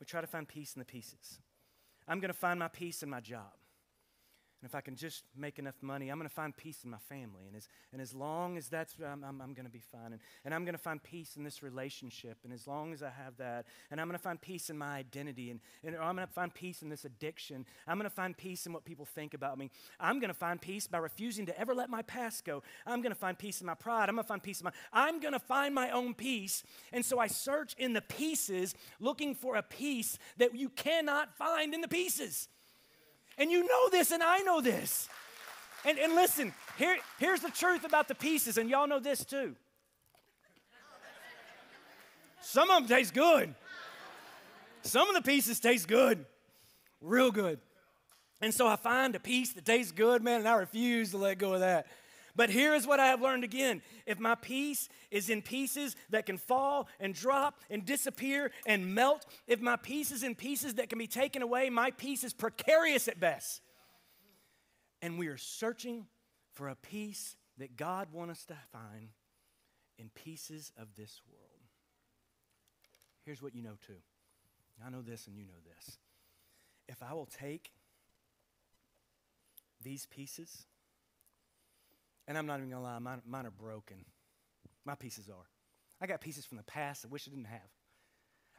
We 0.00 0.06
try 0.06 0.22
to 0.22 0.26
find 0.26 0.48
peace 0.48 0.72
in 0.74 0.78
the 0.78 0.86
pieces. 0.86 1.38
I'm 2.08 2.18
going 2.18 2.32
to 2.32 2.38
find 2.38 2.58
my 2.58 2.68
peace 2.68 3.02
in 3.02 3.10
my 3.10 3.20
job. 3.20 3.59
And 4.62 4.68
if 4.68 4.74
I 4.74 4.82
can 4.82 4.94
just 4.94 5.24
make 5.34 5.58
enough 5.58 5.76
money, 5.80 6.10
I'm 6.10 6.18
going 6.18 6.28
to 6.28 6.34
find 6.34 6.54
peace 6.54 6.84
in 6.84 6.90
my 6.90 6.98
family. 7.08 7.46
And 7.46 7.56
as, 7.56 7.68
and 7.92 8.02
as 8.02 8.14
long 8.14 8.58
as 8.58 8.68
that's, 8.68 8.94
I'm, 9.00 9.24
I'm, 9.24 9.40
I'm 9.40 9.54
going 9.54 9.64
to 9.64 9.72
be 9.72 9.80
fine. 9.80 10.12
And, 10.12 10.20
and 10.44 10.54
I'm 10.54 10.64
going 10.64 10.74
to 10.74 10.78
find 10.78 11.02
peace 11.02 11.36
in 11.36 11.44
this 11.44 11.62
relationship. 11.62 12.38
And 12.44 12.52
as 12.52 12.66
long 12.66 12.92
as 12.92 13.02
I 13.02 13.08
have 13.08 13.38
that, 13.38 13.64
and 13.90 13.98
I'm 13.98 14.06
going 14.06 14.18
to 14.18 14.22
find 14.22 14.38
peace 14.38 14.68
in 14.68 14.76
my 14.76 14.96
identity. 14.96 15.50
And, 15.50 15.60
and 15.82 15.96
I'm 15.96 16.14
going 16.14 16.26
to 16.26 16.32
find 16.32 16.52
peace 16.52 16.82
in 16.82 16.90
this 16.90 17.06
addiction. 17.06 17.64
I'm 17.86 17.96
going 17.96 18.08
to 18.08 18.14
find 18.14 18.36
peace 18.36 18.66
in 18.66 18.74
what 18.74 18.84
people 18.84 19.06
think 19.06 19.32
about 19.32 19.56
me. 19.56 19.70
I'm 19.98 20.20
going 20.20 20.28
to 20.28 20.34
find 20.34 20.60
peace 20.60 20.86
by 20.86 20.98
refusing 20.98 21.46
to 21.46 21.58
ever 21.58 21.74
let 21.74 21.88
my 21.88 22.02
past 22.02 22.44
go. 22.44 22.62
I'm 22.86 23.00
going 23.00 23.12
to 23.12 23.18
find 23.18 23.38
peace 23.38 23.62
in 23.62 23.66
my 23.66 23.74
pride. 23.74 24.10
I'm 24.10 24.14
going 24.14 24.24
to 24.24 24.28
find 24.28 24.42
peace 24.42 24.60
in 24.60 24.64
my, 24.64 24.72
I'm 24.92 25.20
going 25.20 25.32
to 25.32 25.40
find 25.40 25.74
my 25.74 25.90
own 25.90 26.12
peace. 26.12 26.62
And 26.92 27.02
so 27.02 27.18
I 27.18 27.28
search 27.28 27.74
in 27.78 27.94
the 27.94 28.02
pieces 28.02 28.74
looking 29.00 29.34
for 29.34 29.56
a 29.56 29.62
peace 29.62 30.18
that 30.36 30.54
you 30.54 30.68
cannot 30.68 31.36
find 31.38 31.72
in 31.72 31.80
the 31.80 31.88
pieces. 31.88 32.48
And 33.40 33.50
you 33.50 33.66
know 33.66 33.88
this, 33.88 34.12
and 34.12 34.22
I 34.22 34.40
know 34.40 34.60
this. 34.60 35.08
And, 35.86 35.98
and 35.98 36.14
listen, 36.14 36.52
here, 36.76 36.98
here's 37.18 37.40
the 37.40 37.50
truth 37.50 37.84
about 37.84 38.06
the 38.06 38.14
pieces, 38.14 38.58
and 38.58 38.68
y'all 38.68 38.86
know 38.86 39.00
this 39.00 39.24
too. 39.24 39.56
Some 42.42 42.70
of 42.70 42.86
them 42.86 42.98
taste 42.98 43.14
good. 43.14 43.54
Some 44.82 45.08
of 45.08 45.14
the 45.14 45.22
pieces 45.22 45.58
taste 45.58 45.88
good, 45.88 46.26
real 47.00 47.30
good. 47.30 47.58
And 48.42 48.52
so 48.52 48.66
I 48.66 48.76
find 48.76 49.14
a 49.14 49.20
piece 49.20 49.54
that 49.54 49.64
tastes 49.64 49.92
good, 49.92 50.22
man, 50.22 50.40
and 50.40 50.48
I 50.48 50.54
refuse 50.54 51.10
to 51.12 51.16
let 51.16 51.38
go 51.38 51.54
of 51.54 51.60
that. 51.60 51.86
But 52.36 52.50
here 52.50 52.74
is 52.74 52.86
what 52.86 53.00
I 53.00 53.06
have 53.06 53.20
learned 53.20 53.44
again. 53.44 53.82
If 54.06 54.18
my 54.18 54.34
peace 54.34 54.88
is 55.10 55.30
in 55.30 55.42
pieces 55.42 55.96
that 56.10 56.26
can 56.26 56.38
fall 56.38 56.88
and 56.98 57.14
drop 57.14 57.60
and 57.68 57.84
disappear 57.84 58.50
and 58.66 58.94
melt, 58.94 59.26
if 59.46 59.60
my 59.60 59.76
peace 59.76 60.10
is 60.10 60.22
in 60.22 60.34
pieces 60.34 60.74
that 60.74 60.88
can 60.88 60.98
be 60.98 61.06
taken 61.06 61.42
away, 61.42 61.70
my 61.70 61.90
peace 61.90 62.24
is 62.24 62.32
precarious 62.32 63.08
at 63.08 63.18
best. 63.18 63.60
And 65.02 65.18
we 65.18 65.28
are 65.28 65.38
searching 65.38 66.06
for 66.52 66.68
a 66.68 66.76
peace 66.76 67.36
that 67.58 67.76
God 67.76 68.08
wants 68.12 68.40
us 68.40 68.44
to 68.46 68.56
find 68.72 69.08
in 69.98 70.10
pieces 70.10 70.72
of 70.78 70.88
this 70.96 71.20
world. 71.28 71.46
Here's 73.24 73.42
what 73.42 73.54
you 73.54 73.62
know 73.62 73.76
too. 73.86 74.00
I 74.84 74.90
know 74.90 75.02
this 75.02 75.26
and 75.26 75.36
you 75.36 75.44
know 75.44 75.60
this. 75.76 75.98
If 76.88 77.02
I 77.02 77.12
will 77.12 77.26
take 77.26 77.70
these 79.82 80.06
pieces 80.06 80.66
and 82.30 82.38
I'm 82.38 82.46
not 82.46 82.58
even 82.58 82.70
gonna 82.70 82.84
lie, 82.84 83.00
mine, 83.00 83.22
mine 83.26 83.44
are 83.44 83.50
broken. 83.50 84.04
My 84.84 84.94
pieces 84.94 85.28
are. 85.28 85.48
I 86.00 86.06
got 86.06 86.20
pieces 86.20 86.46
from 86.46 86.58
the 86.58 86.62
past 86.62 87.04
I 87.04 87.08
wish 87.08 87.26
I 87.26 87.30
didn't 87.30 87.46
have. 87.46 87.68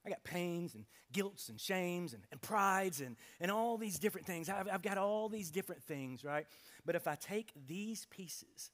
I 0.05 0.09
got 0.09 0.25
pains 0.25 0.75
and 0.75 0.83
guilts 1.13 1.47
and 1.47 1.57
shames 1.57 2.13
and, 2.13 2.23
and 2.33 2.41
prides 2.41 2.99
and, 2.99 3.15
and 3.39 3.49
all 3.49 3.77
these 3.77 3.97
different 3.97 4.27
things. 4.27 4.49
I've, 4.49 4.67
I've 4.67 4.81
got 4.81 4.97
all 4.97 5.29
these 5.29 5.51
different 5.51 5.83
things, 5.83 6.25
right? 6.25 6.47
But 6.85 6.95
if 6.95 7.07
I 7.07 7.15
take 7.15 7.53
these 7.65 8.05
pieces 8.09 8.71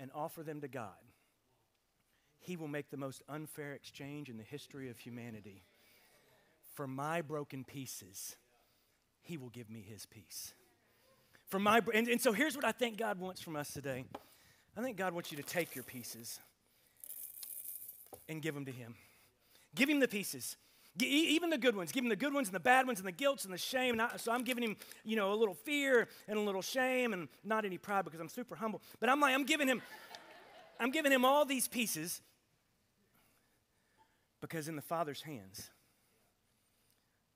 and 0.00 0.10
offer 0.14 0.42
them 0.42 0.62
to 0.62 0.68
God, 0.68 0.94
He 2.38 2.56
will 2.56 2.68
make 2.68 2.88
the 2.88 2.96
most 2.96 3.22
unfair 3.28 3.74
exchange 3.74 4.30
in 4.30 4.38
the 4.38 4.44
history 4.44 4.88
of 4.88 4.98
humanity. 4.98 5.64
For 6.74 6.86
my 6.86 7.20
broken 7.20 7.64
pieces, 7.64 8.36
he 9.20 9.36
will 9.36 9.50
give 9.50 9.68
me 9.68 9.82
his 9.82 10.06
peace. 10.06 10.54
For 11.48 11.58
my, 11.58 11.80
and, 11.94 12.08
and 12.08 12.20
so 12.20 12.32
here's 12.32 12.56
what 12.56 12.64
I 12.64 12.72
think 12.72 12.98
God 12.98 13.18
wants 13.18 13.40
from 13.40 13.56
us 13.56 13.72
today. 13.72 14.04
I 14.76 14.82
think 14.82 14.96
God 14.96 15.12
wants 15.14 15.30
you 15.30 15.36
to 15.36 15.42
take 15.42 15.74
your 15.74 15.84
pieces 15.84 16.40
and 18.28 18.42
give 18.42 18.54
them 18.54 18.64
to 18.64 18.72
him. 18.72 18.94
Give 19.74 19.88
him 19.88 20.00
the 20.00 20.08
pieces. 20.08 20.56
Even 20.98 21.50
the 21.50 21.58
good 21.58 21.76
ones, 21.76 21.92
give 21.92 22.04
him 22.04 22.08
the 22.08 22.16
good 22.16 22.32
ones 22.32 22.48
and 22.48 22.54
the 22.54 22.60
bad 22.60 22.86
ones 22.86 22.98
and 22.98 23.06
the 23.06 23.12
guilt 23.12 23.44
and 23.44 23.52
the 23.52 23.58
shame. 23.58 23.92
And 23.92 24.02
I, 24.02 24.16
so 24.16 24.32
I'm 24.32 24.42
giving 24.42 24.64
him, 24.64 24.76
you 25.04 25.14
know, 25.14 25.32
a 25.32 25.36
little 25.36 25.54
fear 25.54 26.08
and 26.26 26.38
a 26.38 26.40
little 26.40 26.62
shame 26.62 27.12
and 27.12 27.28
not 27.44 27.66
any 27.66 27.76
pride 27.76 28.04
because 28.04 28.18
I'm 28.18 28.30
super 28.30 28.56
humble. 28.56 28.80
But 28.98 29.10
I'm 29.10 29.20
like, 29.20 29.34
I'm 29.34 29.44
giving 29.44 29.68
him, 29.68 29.82
I'm 30.80 30.90
giving 30.90 31.12
him 31.12 31.24
all 31.24 31.44
these 31.44 31.68
pieces 31.68 32.22
because 34.40 34.68
in 34.68 34.76
the 34.76 34.82
Father's 34.82 35.20
hands, 35.20 35.70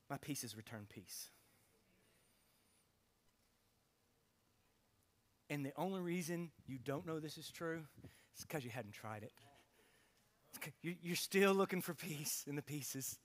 my 0.09 0.17
pieces 0.17 0.57
return 0.57 0.87
peace. 0.89 1.29
And 5.51 5.65
the 5.65 5.73
only 5.75 5.99
reason 5.99 6.49
you 6.65 6.79
don't 6.81 7.05
know 7.05 7.19
this 7.19 7.37
is 7.37 7.51
true 7.51 7.81
is 8.37 8.45
because 8.45 8.63
you 8.63 8.69
hadn't 8.69 8.93
tried 8.93 9.23
it. 9.23 9.33
You're 10.81 11.15
still 11.17 11.53
looking 11.53 11.81
for 11.81 11.93
peace 11.93 12.45
in 12.47 12.55
the 12.55 12.61
pieces 12.61 13.19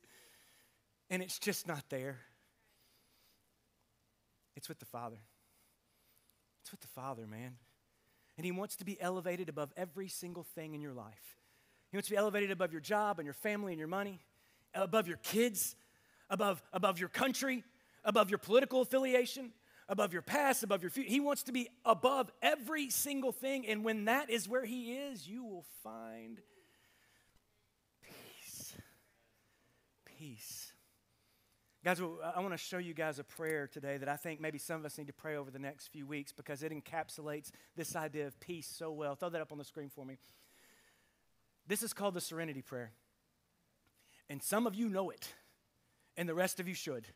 and 1.09 1.23
it's 1.23 1.38
just 1.38 1.68
not 1.68 1.85
there. 1.88 2.18
It's 4.56 4.68
with 4.68 4.80
the 4.80 4.87
Father. 4.87 5.18
It's 6.62 6.73
with 6.73 6.80
the 6.80 6.88
Father, 6.88 7.28
man. 7.28 7.52
And 8.37 8.45
He 8.45 8.50
wants 8.50 8.75
to 8.76 8.85
be 8.85 9.00
elevated 9.00 9.49
above 9.49 9.73
every 9.76 10.09
single 10.09 10.42
thing 10.42 10.75
in 10.75 10.80
your 10.80 10.95
life. 10.95 11.37
He 11.92 11.97
wants 11.97 12.09
to 12.09 12.14
be 12.14 12.18
elevated 12.18 12.50
above 12.50 12.73
your 12.73 12.80
job 12.80 13.21
and 13.21 13.25
your 13.25 13.35
family 13.35 13.73
and 13.73 13.78
your 13.78 13.87
money, 13.87 14.18
above 14.75 15.06
your 15.06 15.18
kids, 15.18 15.76
above, 16.28 16.61
above 16.73 16.99
your 16.99 17.09
country, 17.09 17.62
above 18.04 18.30
your 18.30 18.38
political 18.38 18.80
affiliation, 18.80 19.52
above 19.88 20.12
your 20.12 20.23
past, 20.23 20.62
above 20.62 20.83
your 20.83 20.90
future. 20.90 21.11
He 21.11 21.21
wants 21.21 21.45
to 21.45 21.52
be 21.52 21.69
above 21.85 22.31
every 22.43 22.90
single 22.90 23.33
thing. 23.33 23.66
And 23.66 23.85
when 23.85 24.07
that 24.07 24.31
is 24.31 24.49
where 24.49 24.64
He 24.64 24.95
is, 24.95 25.28
you 25.28 25.45
will 25.45 25.64
find 25.83 26.40
peace. 28.02 28.75
Peace. 30.19 30.73
Guys, 31.85 32.00
I 32.00 32.40
want 32.40 32.52
to 32.52 32.59
show 32.59 32.78
you 32.78 32.95
guys 32.95 33.21
a 33.21 33.25
prayer 33.25 33.69
today 33.69 33.97
that 33.97 34.09
I 34.09 34.16
think 34.16 34.40
maybe 34.40 34.59
some 34.59 34.81
of 34.81 34.85
us 34.85 34.99
need 34.99 35.07
to 35.07 35.12
pray 35.12 35.37
over 35.37 35.52
the 35.52 35.61
next 35.61 35.87
few 35.87 36.05
weeks 36.05 36.33
because 36.33 36.64
it 36.64 36.73
encapsulates 36.73 37.52
this 37.76 37.95
idea 37.95 38.26
of 38.26 38.40
peace 38.40 38.66
so 38.66 38.90
well. 38.90 39.14
Throw 39.14 39.28
that 39.28 39.40
up 39.40 39.52
on 39.52 39.59
the 39.59 39.64
screen 39.64 39.88
for 39.88 40.05
me. 40.05 40.16
This 41.69 41.85
is 41.85 41.93
called 41.93 42.14
the 42.14 42.21
Serenity 42.21 42.61
Prayer. 42.61 42.90
And 44.28 44.43
some 44.43 44.66
of 44.66 44.75
you 44.75 44.88
know 44.88 45.11
it, 45.11 45.33
and 46.16 46.28
the 46.28 46.35
rest 46.35 46.59
of 46.59 46.66
you 46.66 46.75
should. 46.75 47.07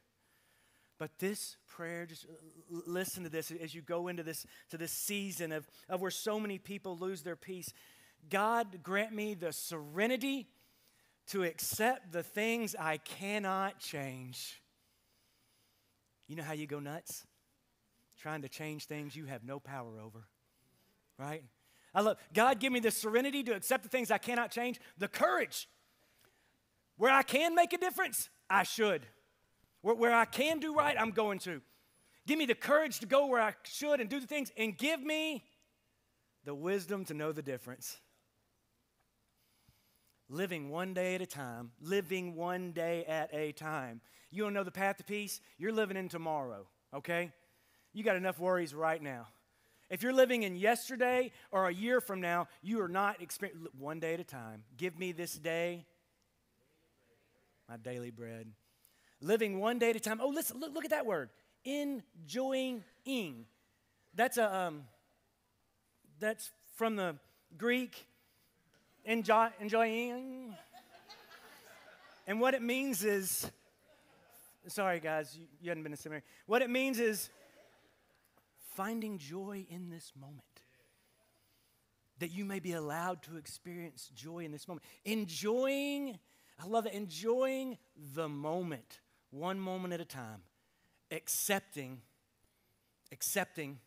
But 1.01 1.19
this 1.19 1.57
prayer, 1.67 2.05
just 2.05 2.27
listen 2.69 3.23
to 3.23 3.31
this 3.31 3.51
as 3.51 3.75
you 3.75 3.81
go 3.81 4.09
into 4.09 4.23
this 4.23 4.45
to 4.69 4.77
this 4.77 4.93
season 4.93 5.51
of, 5.51 5.67
of 5.89 6.03
where 6.03 6.11
so 6.11 6.39
many 6.39 6.59
people 6.59 6.95
lose 6.95 7.23
their 7.23 7.37
peace. 7.37 7.73
God 8.29 8.83
grant 8.83 9.15
me 9.15 9.33
the 9.33 9.51
serenity 9.51 10.47
to 11.29 11.43
accept 11.43 12.13
the 12.13 12.23
things 12.23 12.77
I 12.79 12.99
cannot 12.99 13.79
change. 13.79 14.61
You 16.29 16.37
know 16.37 16.43
how 16.43 16.53
you 16.53 16.67
go 16.67 16.81
nuts? 16.81 17.25
Trying 18.21 18.43
to 18.43 18.51
change 18.51 18.85
things 18.85 19.17
you 19.17 19.25
have 19.25 19.43
no 19.43 19.59
power 19.59 19.99
over, 20.05 20.27
right? 21.19 21.43
I 21.95 22.03
love 22.03 22.19
God, 22.35 22.61
give 22.61 22.75
me 22.75 22.81
the 22.81 22.91
serenity 22.91 23.43
to 23.45 23.53
accept 23.53 23.85
the 23.85 23.89
things 23.89 24.11
I 24.11 24.19
cannot 24.19 24.51
change, 24.51 24.79
the 24.99 25.09
courage. 25.09 25.67
Where 26.99 27.11
I 27.11 27.23
can 27.23 27.55
make 27.55 27.73
a 27.73 27.79
difference, 27.79 28.29
I 28.51 28.65
should. 28.65 29.07
Where, 29.83 29.95
where 29.95 30.15
I 30.15 30.25
can 30.25 30.59
do 30.59 30.75
right, 30.75 30.97
I'm 30.99 31.11
going 31.11 31.39
to. 31.41 31.61
Give 32.27 32.39
me 32.39 32.47
the 32.47 32.55
courage 32.55 33.01
to 33.01 33.07
go 33.07 33.27
where 33.27 33.41
I 33.41 33.55
should 33.65 34.01
and 34.01 34.09
do 34.09 34.21
the 34.21 34.27
things, 34.27 34.53
and 34.57 34.77
give 34.77 35.03
me 35.03 35.45
the 36.45 36.55
wisdom 36.55 37.05
to 37.07 37.15
know 37.15 37.33
the 37.33 37.43
difference 37.43 37.99
living 40.31 40.71
one 40.71 40.95
day 40.95 41.17
at 41.17 41.21
a 41.21 41.27
time, 41.27 41.73
living 41.83 42.37
one 42.37 42.73
day 42.73 43.05
at 43.05 43.35
a 43.35 43.53
time. 43.53 44.01
You 44.31 44.45
don't 44.45 44.55
know 44.55 44.65
the 44.65 44.71
path 44.71 44.99
to 44.99 45.05
peace? 45.05 45.41
You're 45.59 45.73
living 45.73 45.97
in 45.97 46.09
tomorrow, 46.09 46.69
okay? 46.95 47.33
You 47.93 48.05
got 48.05 48.17
enough 48.17 48.39
worries 48.39 48.73
right 48.73 49.03
now. 49.03 49.27
If 49.91 50.05
you're 50.05 50.13
living 50.13 50.45
in 50.45 50.55
yesterday 50.55 51.33
or 51.51 51.67
a 51.67 51.75
year 51.75 52.01
from 52.01 52.21
now, 52.21 52.47
you 52.63 52.81
are 52.81 52.89
not 52.89 53.21
experiencing 53.21 53.67
one 53.77 53.99
day 53.99 54.15
at 54.15 54.21
a 54.21 54.25
time. 54.25 54.63
Give 54.77 54.97
me 54.97 55.11
this 55.11 55.35
day 55.35 55.85
my 57.69 57.77
daily 57.77 58.11
bread. 58.11 58.47
Living 59.21 59.61
one 59.61 59.79
day 59.79 59.91
at 59.91 59.97
a 59.97 60.01
time. 60.01 60.21
Oh, 60.23 60.29
listen, 60.29 60.59
look, 60.61 60.75
look 60.75 60.85
at 60.85 60.91
that 60.91 61.07
word. 61.07 61.31
Enjoying. 61.65 62.85
That's 64.15 64.39
a 64.39 64.55
um, 64.55 64.85
that's 66.19 66.51
from 66.77 66.97
the 66.97 67.17
Greek 67.57 68.07
enjoy, 69.05 69.49
enjoying. 69.61 70.55
and 72.27 72.41
what 72.41 72.55
it 72.55 72.63
means 72.63 73.05
is, 73.05 73.51
sorry 74.69 75.01
guys, 75.01 75.37
you, 75.37 75.47
you 75.61 75.71
hadn't 75.71 75.83
been 75.83 75.93
to 75.93 75.99
seminary. 75.99 76.23
What 76.47 76.63
it 76.63 76.71
means 76.71 76.99
is 76.99 77.31
finding 78.75 79.19
joy 79.19 79.67
in 79.69 79.91
this 79.91 80.13
moment. 80.19 80.45
That 82.19 82.31
you 82.31 82.45
may 82.45 82.61
be 82.61 82.73
allowed 82.73 83.23
to 83.25 83.37
experience 83.37 84.11
joy 84.15 84.41
in 84.41 84.53
this 84.53 84.69
moment. 84.69 84.85
Enjoying, 85.05 86.19
I 86.63 86.67
love 86.67 86.87
it, 86.87 86.93
enjoying 86.93 87.79
the 88.15 88.29
moment, 88.29 89.01
one 89.31 89.59
moment 89.59 89.93
at 89.93 90.01
a 90.01 90.05
time. 90.05 90.43
Accepting, 91.11 92.03
accepting, 93.13 93.79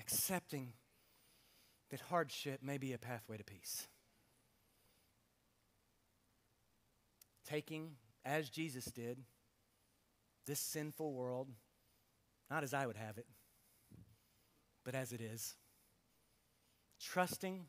accepting 0.00 0.72
that 1.90 2.00
hardship 2.00 2.62
may 2.62 2.78
be 2.78 2.92
a 2.92 2.98
pathway 2.98 3.36
to 3.36 3.44
peace. 3.44 3.88
taking, 7.46 7.92
as 8.24 8.50
Jesus 8.50 8.84
did, 8.86 9.18
this 10.46 10.60
sinful 10.60 11.12
world, 11.12 11.48
not 12.50 12.62
as 12.62 12.74
I 12.74 12.86
would 12.86 12.96
have 12.96 13.18
it, 13.18 13.26
but 14.84 14.94
as 14.94 15.12
it 15.12 15.20
is. 15.20 15.54
Trusting 17.00 17.66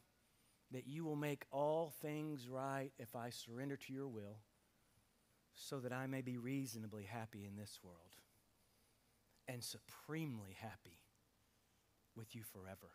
that 0.72 0.88
you 0.88 1.06
will 1.06 1.16
make 1.16 1.46
all 1.52 1.94
things 2.02 2.48
right 2.50 2.92
if 2.98 3.16
I 3.16 3.30
surrender 3.30 3.78
to 3.78 3.94
your 3.94 4.08
will, 4.08 4.38
so 5.58 5.80
that 5.80 5.92
I 5.92 6.08
may 6.08 6.22
be 6.22 6.38
reasonably 6.38 7.04
happy 7.04 7.46
in 7.46 7.58
this 7.58 7.80
world 7.84 7.98
and 9.48 9.64
supremely 9.64 10.56
happy 10.60 11.00
with 12.16 12.36
you 12.36 12.44
forever. 12.44 12.92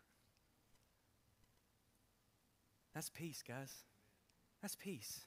That's 2.95 3.09
peace, 3.09 3.43
guys. 3.45 3.71
That's 4.61 4.75
peace 4.75 5.25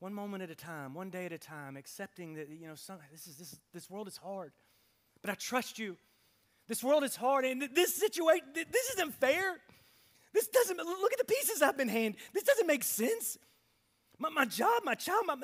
one 0.00 0.14
moment 0.14 0.42
at 0.42 0.50
a 0.50 0.54
time, 0.54 0.94
one 0.94 1.10
day 1.10 1.26
at 1.26 1.32
a 1.32 1.38
time, 1.38 1.76
accepting 1.76 2.34
that, 2.34 2.48
you 2.48 2.68
know, 2.68 2.74
some, 2.74 2.98
this, 3.10 3.26
is, 3.26 3.36
this, 3.36 3.56
this 3.74 3.90
world 3.90 4.06
is 4.06 4.16
hard, 4.16 4.52
but 5.20 5.30
I 5.30 5.34
trust 5.34 5.78
you. 5.78 5.96
This 6.68 6.84
world 6.84 7.02
is 7.02 7.16
hard, 7.16 7.44
and 7.44 7.62
this 7.74 7.94
situation, 7.94 8.46
this 8.54 8.90
isn't 8.94 9.14
fair. 9.14 9.56
This 10.34 10.46
doesn't, 10.48 10.76
look 10.76 11.12
at 11.12 11.18
the 11.18 11.24
pieces 11.24 11.62
I've 11.62 11.76
been 11.78 11.88
handed. 11.88 12.20
This 12.32 12.42
doesn't 12.44 12.66
make 12.66 12.84
sense. 12.84 13.38
My, 14.18 14.28
my 14.30 14.44
job, 14.44 14.82
my 14.84 14.94
child, 14.94 15.24
my, 15.26 15.36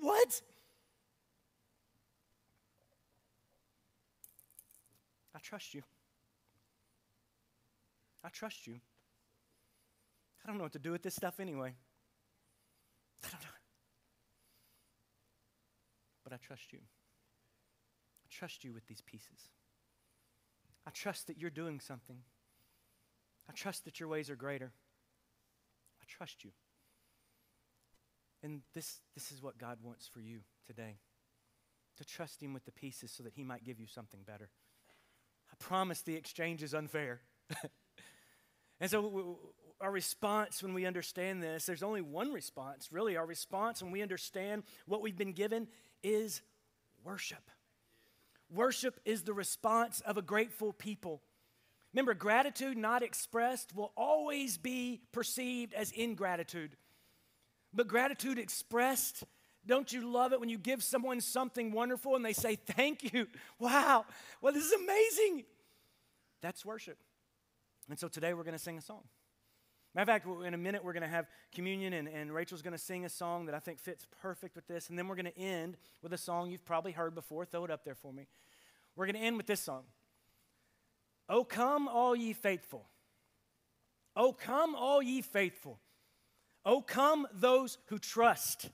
what? 0.00 0.40
I 5.34 5.38
trust 5.38 5.74
you. 5.74 5.82
I 8.24 8.28
trust 8.28 8.66
you. 8.66 8.80
I 10.42 10.48
don't 10.48 10.56
know 10.58 10.64
what 10.64 10.72
to 10.72 10.78
do 10.78 10.92
with 10.92 11.02
this 11.02 11.14
stuff 11.14 11.40
anyway. 11.40 11.74
I 13.24 13.28
don't 13.30 13.42
know. 13.42 13.48
but 16.24 16.32
I 16.32 16.36
trust 16.36 16.72
you. 16.72 16.78
I 16.78 18.28
trust 18.30 18.64
you 18.64 18.72
with 18.72 18.86
these 18.86 19.00
pieces. 19.02 19.50
I 20.86 20.90
trust 20.90 21.26
that 21.28 21.38
you're 21.38 21.50
doing 21.50 21.80
something. 21.80 22.18
I 23.48 23.52
trust 23.52 23.84
that 23.84 24.00
your 24.00 24.08
ways 24.08 24.30
are 24.30 24.36
greater. 24.36 24.72
I 26.00 26.04
trust 26.08 26.44
you. 26.44 26.50
And 28.42 28.62
this, 28.74 29.00
this 29.14 29.30
is 29.30 29.42
what 29.42 29.58
God 29.58 29.78
wants 29.82 30.06
for 30.06 30.20
you 30.20 30.40
today 30.66 30.96
to 31.98 32.04
trust 32.04 32.42
Him 32.42 32.52
with 32.52 32.64
the 32.64 32.72
pieces 32.72 33.12
so 33.12 33.22
that 33.22 33.34
He 33.34 33.44
might 33.44 33.64
give 33.64 33.78
you 33.78 33.86
something 33.86 34.20
better. 34.26 34.50
I 35.50 35.54
promise 35.58 36.02
the 36.02 36.16
exchange 36.16 36.62
is 36.62 36.74
unfair. 36.74 37.20
and 38.80 38.90
so, 38.90 39.38
our 39.80 39.90
response 39.90 40.62
when 40.62 40.74
we 40.74 40.86
understand 40.86 41.42
this, 41.42 41.66
there's 41.66 41.82
only 41.82 42.00
one 42.00 42.32
response, 42.32 42.88
really. 42.92 43.16
Our 43.16 43.26
response 43.26 43.82
when 43.82 43.92
we 43.92 44.00
understand 44.00 44.62
what 44.86 45.02
we've 45.02 45.18
been 45.18 45.32
given 45.32 45.68
is 46.02 46.40
worship. 47.04 47.50
Worship 48.48 49.00
is 49.04 49.22
the 49.22 49.34
response 49.34 50.00
of 50.00 50.16
a 50.16 50.22
grateful 50.22 50.72
people. 50.72 51.22
Remember, 51.92 52.14
gratitude 52.14 52.76
not 52.76 53.02
expressed 53.02 53.74
will 53.74 53.92
always 53.96 54.56
be 54.56 55.02
perceived 55.12 55.74
as 55.74 55.90
ingratitude. 55.90 56.76
But 57.74 57.88
gratitude 57.88 58.38
expressed 58.38 59.24
Don't 59.64 59.92
you 59.92 60.10
love 60.10 60.32
it 60.32 60.40
when 60.40 60.48
you 60.48 60.58
give 60.58 60.82
someone 60.82 61.20
something 61.20 61.70
wonderful 61.70 62.16
and 62.16 62.24
they 62.24 62.32
say, 62.32 62.56
Thank 62.56 63.12
you? 63.12 63.26
Wow, 63.58 64.04
well, 64.40 64.52
this 64.52 64.64
is 64.64 64.72
amazing. 64.72 65.44
That's 66.40 66.64
worship. 66.64 66.98
And 67.88 67.98
so 67.98 68.08
today 68.08 68.34
we're 68.34 68.44
going 68.44 68.56
to 68.56 68.62
sing 68.62 68.78
a 68.78 68.82
song. 68.82 69.02
Matter 69.94 70.10
of 70.10 70.22
fact, 70.22 70.46
in 70.46 70.54
a 70.54 70.58
minute 70.58 70.82
we're 70.82 70.94
going 70.94 71.02
to 71.02 71.08
have 71.08 71.26
communion, 71.54 71.92
and, 71.92 72.08
and 72.08 72.32
Rachel's 72.32 72.62
going 72.62 72.72
to 72.72 72.78
sing 72.78 73.04
a 73.04 73.08
song 73.08 73.46
that 73.46 73.54
I 73.54 73.58
think 73.58 73.78
fits 73.78 74.06
perfect 74.22 74.56
with 74.56 74.66
this. 74.66 74.88
And 74.88 74.98
then 74.98 75.06
we're 75.06 75.16
going 75.16 75.26
to 75.26 75.38
end 75.38 75.76
with 76.02 76.12
a 76.12 76.18
song 76.18 76.50
you've 76.50 76.64
probably 76.64 76.92
heard 76.92 77.14
before. 77.14 77.44
Throw 77.44 77.64
it 77.64 77.70
up 77.70 77.84
there 77.84 77.94
for 77.94 78.12
me. 78.12 78.26
We're 78.96 79.06
going 79.06 79.16
to 79.16 79.22
end 79.22 79.36
with 79.36 79.46
this 79.46 79.60
song 79.60 79.82
Oh, 81.28 81.44
come, 81.44 81.88
all 81.88 82.16
ye 82.16 82.32
faithful. 82.32 82.86
Oh, 84.16 84.32
come, 84.32 84.74
all 84.74 85.02
ye 85.02 85.22
faithful. 85.22 85.78
Oh, 86.64 86.80
come, 86.80 87.26
those 87.32 87.78
who 87.86 87.98
trust. 87.98 88.70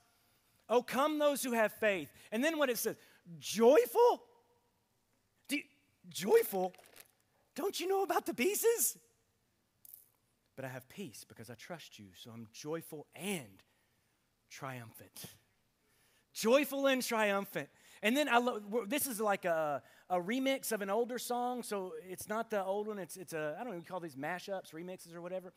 Oh, 0.69 0.81
come, 0.83 1.17
those 1.17 1.43
who 1.43 1.53
have 1.53 1.73
faith. 1.73 2.11
And 2.31 2.43
then 2.43 2.57
what 2.57 2.69
it 2.69 2.77
says, 2.77 2.95
joyful? 3.39 4.23
You, 5.49 5.61
joyful? 6.09 6.73
Don't 7.55 7.79
you 7.79 7.87
know 7.87 8.03
about 8.03 8.25
the 8.25 8.33
pieces? 8.33 8.97
But 10.55 10.65
I 10.65 10.67
have 10.67 10.87
peace 10.89 11.25
because 11.27 11.49
I 11.49 11.55
trust 11.55 11.99
you, 11.99 12.07
so 12.21 12.31
I'm 12.31 12.47
joyful 12.53 13.07
and 13.15 13.63
triumphant. 14.49 15.25
Joyful 16.33 16.87
and 16.87 17.01
triumphant. 17.01 17.69
And 18.01 18.15
then 18.15 18.29
I 18.29 18.37
love 18.37 18.63
this 18.87 19.07
is 19.07 19.19
like 19.19 19.45
a, 19.45 19.81
a 20.09 20.19
remix 20.19 20.71
of 20.71 20.81
an 20.81 20.89
older 20.89 21.17
song, 21.17 21.63
so 21.63 21.93
it's 22.07 22.29
not 22.29 22.49
the 22.49 22.63
old 22.63 22.87
one. 22.87 22.99
It's 22.99 23.17
it's 23.17 23.33
a 23.33 23.57
I 23.59 23.63
don't 23.63 23.73
even 23.73 23.85
call 23.85 23.99
these 23.99 24.15
mashups, 24.15 24.71
remixes 24.73 25.13
or 25.15 25.21
whatever. 25.21 25.53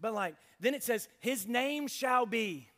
But 0.00 0.14
like 0.14 0.34
then 0.60 0.74
it 0.74 0.82
says, 0.82 1.08
His 1.20 1.46
name 1.46 1.88
shall 1.88 2.26
be 2.26 2.68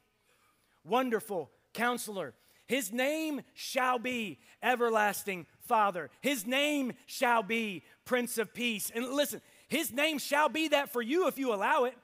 wonderful, 0.84 1.50
counselor. 1.72 2.34
His 2.66 2.92
name 2.92 3.42
shall 3.54 3.98
be 3.98 4.38
everlasting 4.62 5.46
Father. 5.60 6.10
His 6.20 6.46
name 6.46 6.94
shall 7.06 7.42
be 7.42 7.82
Prince 8.04 8.38
of 8.38 8.54
Peace. 8.54 8.90
And 8.94 9.08
listen, 9.10 9.40
his 9.68 9.92
name 9.92 10.18
shall 10.18 10.48
be 10.48 10.68
that 10.68 10.90
for 10.90 11.02
you 11.02 11.28
if 11.28 11.38
you 11.38 11.52
allow 11.52 11.84
it. 11.84 11.94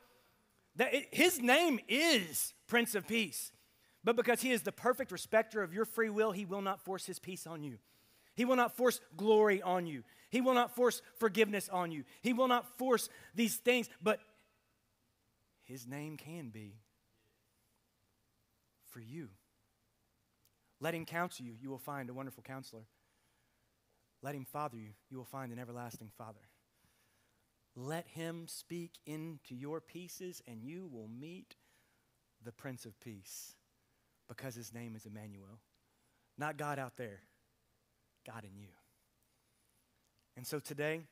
That 0.77 0.95
it, 0.95 1.09
his 1.11 1.41
name 1.41 1.81
is 1.89 2.53
Prince 2.67 2.95
of 2.95 3.07
Peace. 3.07 3.53
But 4.05 4.17
because 4.17 4.41
he 4.41 4.53
is 4.53 4.63
the 4.63 4.73
perfect 4.73 5.11
respecter 5.11 5.63
of 5.63 5.73
your 5.73 5.85
free 5.85 6.11
will, 6.11 6.33
he 6.33 6.45
will 6.45 6.63
not 6.63 6.81
force 6.81 7.07
his 7.07 7.19
peace 7.19 7.47
on 7.47 7.63
you. 7.63 7.79
He 8.35 8.45
will 8.45 8.57
not 8.57 8.77
force 8.77 9.01
glory 9.17 9.61
on 9.63 9.87
you. 9.87 10.05
He 10.31 10.41
will 10.41 10.55
not 10.55 10.75
force 10.75 11.03
forgiveness 11.19 11.69
on 11.69 11.91
you. 11.91 12.05
He 12.23 12.33
will 12.33 12.49
not 12.49 12.79
force 12.79 13.09
these 13.35 13.57
things, 13.57 13.89
but 14.03 14.21
his 15.69 15.87
name 15.87 16.17
can 16.17 16.49
be 16.49 16.81
for 18.89 19.01
you. 19.01 19.29
Let 20.81 20.95
him 20.95 21.05
counsel 21.05 21.45
you, 21.45 21.53
you 21.61 21.69
will 21.69 21.79
find 21.79 22.09
a 22.09 22.15
wonderful 22.15 22.43
counselor. 22.43 22.87
Let 24.23 24.35
him 24.35 24.47
father 24.47 24.79
you, 24.79 24.91
you 25.11 25.19
will 25.19 25.25
find 25.25 25.53
an 25.53 25.59
everlasting 25.59 26.11
father. 26.17 26.41
Let 27.77 28.09
him 28.09 28.47
speak 28.49 28.93
into 29.07 29.55
your 29.55 29.81
pieces, 29.81 30.43
and 30.49 30.65
you 30.65 30.89
will 30.91 31.09
meet 31.09 31.55
the 32.43 32.51
Prince 32.51 32.87
of 32.87 32.99
Peace 32.99 33.55
because 34.27 34.55
his 34.55 34.73
name 34.73 34.97
is 34.97 35.05
Emmanuel. 35.05 35.61
Not 36.39 36.57
God 36.57 36.79
out 36.79 36.97
there, 36.97 37.21
God 38.27 38.45
in 38.45 38.59
you. 38.59 38.69
And 40.37 40.47
so 40.47 40.61
today, 40.61 41.03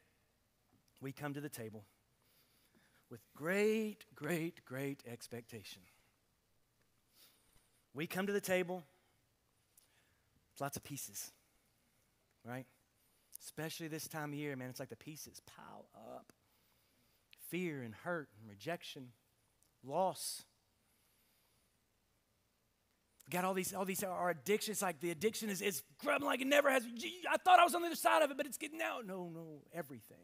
we 1.01 1.13
come 1.13 1.35
to 1.35 1.41
the 1.41 1.49
table 1.49 1.85
with 3.11 3.21
great, 3.35 4.05
great, 4.15 4.65
great 4.65 5.03
expectation. 5.07 5.83
We 7.95 8.07
come 8.07 8.27
to 8.27 8.33
the 8.33 8.41
table 8.41 8.83
lots 10.61 10.77
of 10.77 10.85
pieces, 10.85 11.33
right? 12.45 12.67
Especially 13.45 13.89
this 13.89 14.09
time 14.09 14.33
of 14.33 14.39
year, 14.39 14.57
man, 14.57 14.71
it's 14.71 14.81
like 14.81 14.89
the 14.89 14.97
pieces 14.97 15.41
pile 15.47 15.87
up. 15.95 16.33
Fear 17.49 17.83
and 17.83 17.95
hurt 17.95 18.29
and 18.41 18.49
rejection, 18.49 19.09
loss. 19.85 20.43
Got 23.31 23.45
all 23.45 23.55
these, 23.55 23.75
all 23.75 23.85
these, 23.85 24.03
our 24.03 24.31
addictions, 24.31 24.83
like 24.83 25.01
the 25.01 25.11
addiction 25.11 25.49
is, 25.51 25.61
is 25.61 25.83
grabbing 25.99 26.27
like 26.27 26.41
it 26.41 26.47
never 26.47 26.71
has. 26.71 26.85
I 27.31 27.37
thought 27.37 27.59
I 27.59 27.65
was 27.65 27.75
on 27.75 27.83
the 27.83 27.89
other 27.89 27.97
side 27.97 28.23
of 28.23 28.31
it, 28.31 28.37
but 28.37 28.47
it's 28.47 28.59
getting 28.59 28.81
out. 28.81 29.07
No, 29.07 29.31
no, 29.33 29.63
everything. 29.73 30.17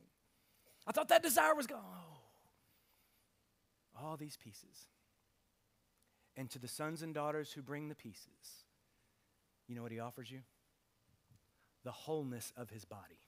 I 0.86 0.92
thought 0.92 1.08
that 1.08 1.22
desire 1.22 1.54
was 1.54 1.66
gone. 1.66 1.80
Oh. 1.84 2.11
All 4.02 4.16
these 4.16 4.36
pieces. 4.36 4.88
And 6.36 6.50
to 6.50 6.58
the 6.58 6.68
sons 6.68 7.02
and 7.02 7.14
daughters 7.14 7.52
who 7.52 7.62
bring 7.62 7.88
the 7.88 7.94
pieces, 7.94 8.64
you 9.68 9.74
know 9.74 9.82
what 9.82 9.92
he 9.92 10.00
offers 10.00 10.30
you? 10.30 10.40
The 11.84 11.92
wholeness 11.92 12.52
of 12.56 12.70
his 12.70 12.84
body. 12.84 13.20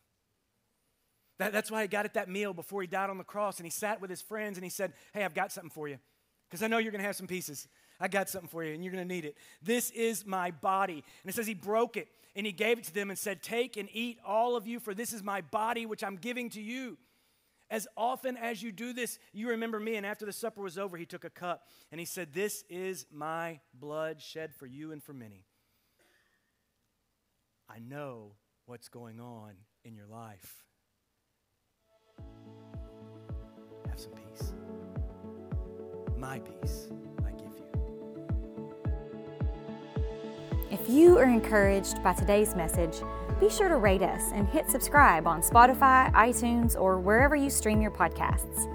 That, 1.39 1.53
that's 1.53 1.71
why 1.71 1.83
he 1.83 1.89
got 1.89 2.05
at 2.05 2.15
that 2.15 2.29
meal 2.29 2.55
before 2.55 2.81
he 2.81 2.87
died 2.87 3.11
on 3.11 3.19
the 3.19 3.25
cross 3.25 3.59
and 3.59 3.67
he 3.67 3.71
sat 3.71 4.01
with 4.01 4.09
his 4.09 4.23
friends 4.23 4.57
and 4.57 4.65
he 4.65 4.71
said, 4.71 4.93
Hey, 5.13 5.25
I've 5.25 5.35
got 5.35 5.53
something 5.53 5.71
for 5.71 5.89
you 5.89 5.99
because 6.49 6.63
I 6.63 6.69
know 6.69 6.79
you're 6.79 6.93
going 6.93 7.01
to 7.01 7.07
have 7.07 7.17
some 7.17 7.27
pieces. 7.27 7.67
I 8.01 8.09
got 8.09 8.29
something 8.29 8.49
for 8.49 8.65
you 8.65 8.75
and 8.75 8.85
you're 8.85 8.93
going 8.93 9.07
to 9.07 9.15
need 9.15 9.25
it. 9.25 9.37
This 9.63 9.91
is 9.91 10.25
my 10.25 10.51
body. 10.51 11.05
And 11.23 11.31
it 11.31 11.35
says 11.35 11.47
he 11.47 11.55
broke 11.55 11.97
it 11.97 12.09
and 12.37 12.47
he 12.47 12.53
gave 12.53 12.79
it 12.79 12.85
to 12.85 12.95
them 12.95 13.11
and 13.11 13.19
said, 13.19 13.43
Take 13.43 13.77
and 13.77 13.89
eat 13.93 14.19
all 14.25 14.57
of 14.57 14.67
you, 14.67 14.81
for 14.81 14.95
this 14.95 15.13
is 15.13 15.23
my 15.23 15.41
body 15.41 15.87
which 15.87 16.05
I'm 16.05 16.17
giving 16.17 16.51
to 16.51 16.61
you. 16.61 16.97
As 17.71 17.89
often 17.97 18.37
as 18.37 18.63
you 18.63 18.73
do 18.73 18.93
this, 18.93 19.19
you 19.33 19.49
remember 19.49 19.81
me. 19.81 19.97
And 19.97 20.05
after 20.05 20.27
the 20.27 20.33
supper 20.33 20.61
was 20.63 20.79
over, 20.79 20.97
he 20.97 21.07
took 21.07 21.25
a 21.25 21.31
cup 21.31 21.67
and 21.91 21.99
he 21.99 22.05
said, 22.05 22.33
This 22.33 22.65
is 22.69 23.07
my 23.13 23.61
blood 23.73 24.21
shed 24.21 24.55
for 24.55 24.67
you 24.67 24.93
and 24.93 25.03
for 25.03 25.13
many. 25.13 25.45
I 27.69 27.79
know 27.79 28.33
what's 28.67 28.89
going 28.89 29.21
on 29.21 29.53
in 29.85 29.95
your 29.97 30.07
life. 30.07 30.65
Have 33.89 33.99
some 33.99 34.13
peace. 34.13 34.53
My 36.19 36.39
peace 36.41 36.89
I 37.27 37.31
give 37.33 37.53
you. 37.57 37.67
If 40.71 40.89
you 40.89 41.19
are 41.19 41.25
encouraged 41.25 42.03
by 42.03 42.13
today's 42.13 42.55
message, 42.55 43.01
be 43.41 43.51
sure 43.51 43.69
to 43.69 43.77
rate 43.77 44.03
us 44.03 44.31
and 44.33 44.49
hit 44.49 44.71
subscribe 44.71 45.27
on 45.27 45.43
Spotify, 45.43 46.13
iTunes, 46.13 46.79
or 46.79 46.99
wherever 46.99 47.37
you 47.37 47.51
stream 47.51 47.81
your 47.81 47.91
podcasts. 47.91 48.71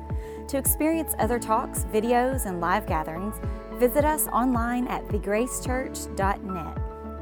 To 0.50 0.58
experience 0.58 1.14
other 1.20 1.40
talks, 1.40 1.86
videos, 1.94 2.46
and 2.46 2.60
live 2.60 2.88
gatherings, 2.88 3.36
visit 3.74 4.04
us 4.04 4.28
online 4.28 4.88
at 4.88 5.06
thegracechurch.net. 5.06 6.78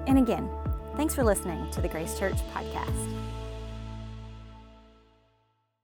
And 0.08 0.18
again, 0.18 0.50
thanks 0.96 1.14
for 1.14 1.24
listening 1.24 1.70
to 1.72 1.82
the 1.82 1.90
Grace 1.90 2.18
Church 2.18 2.38
podcast. 2.54 3.17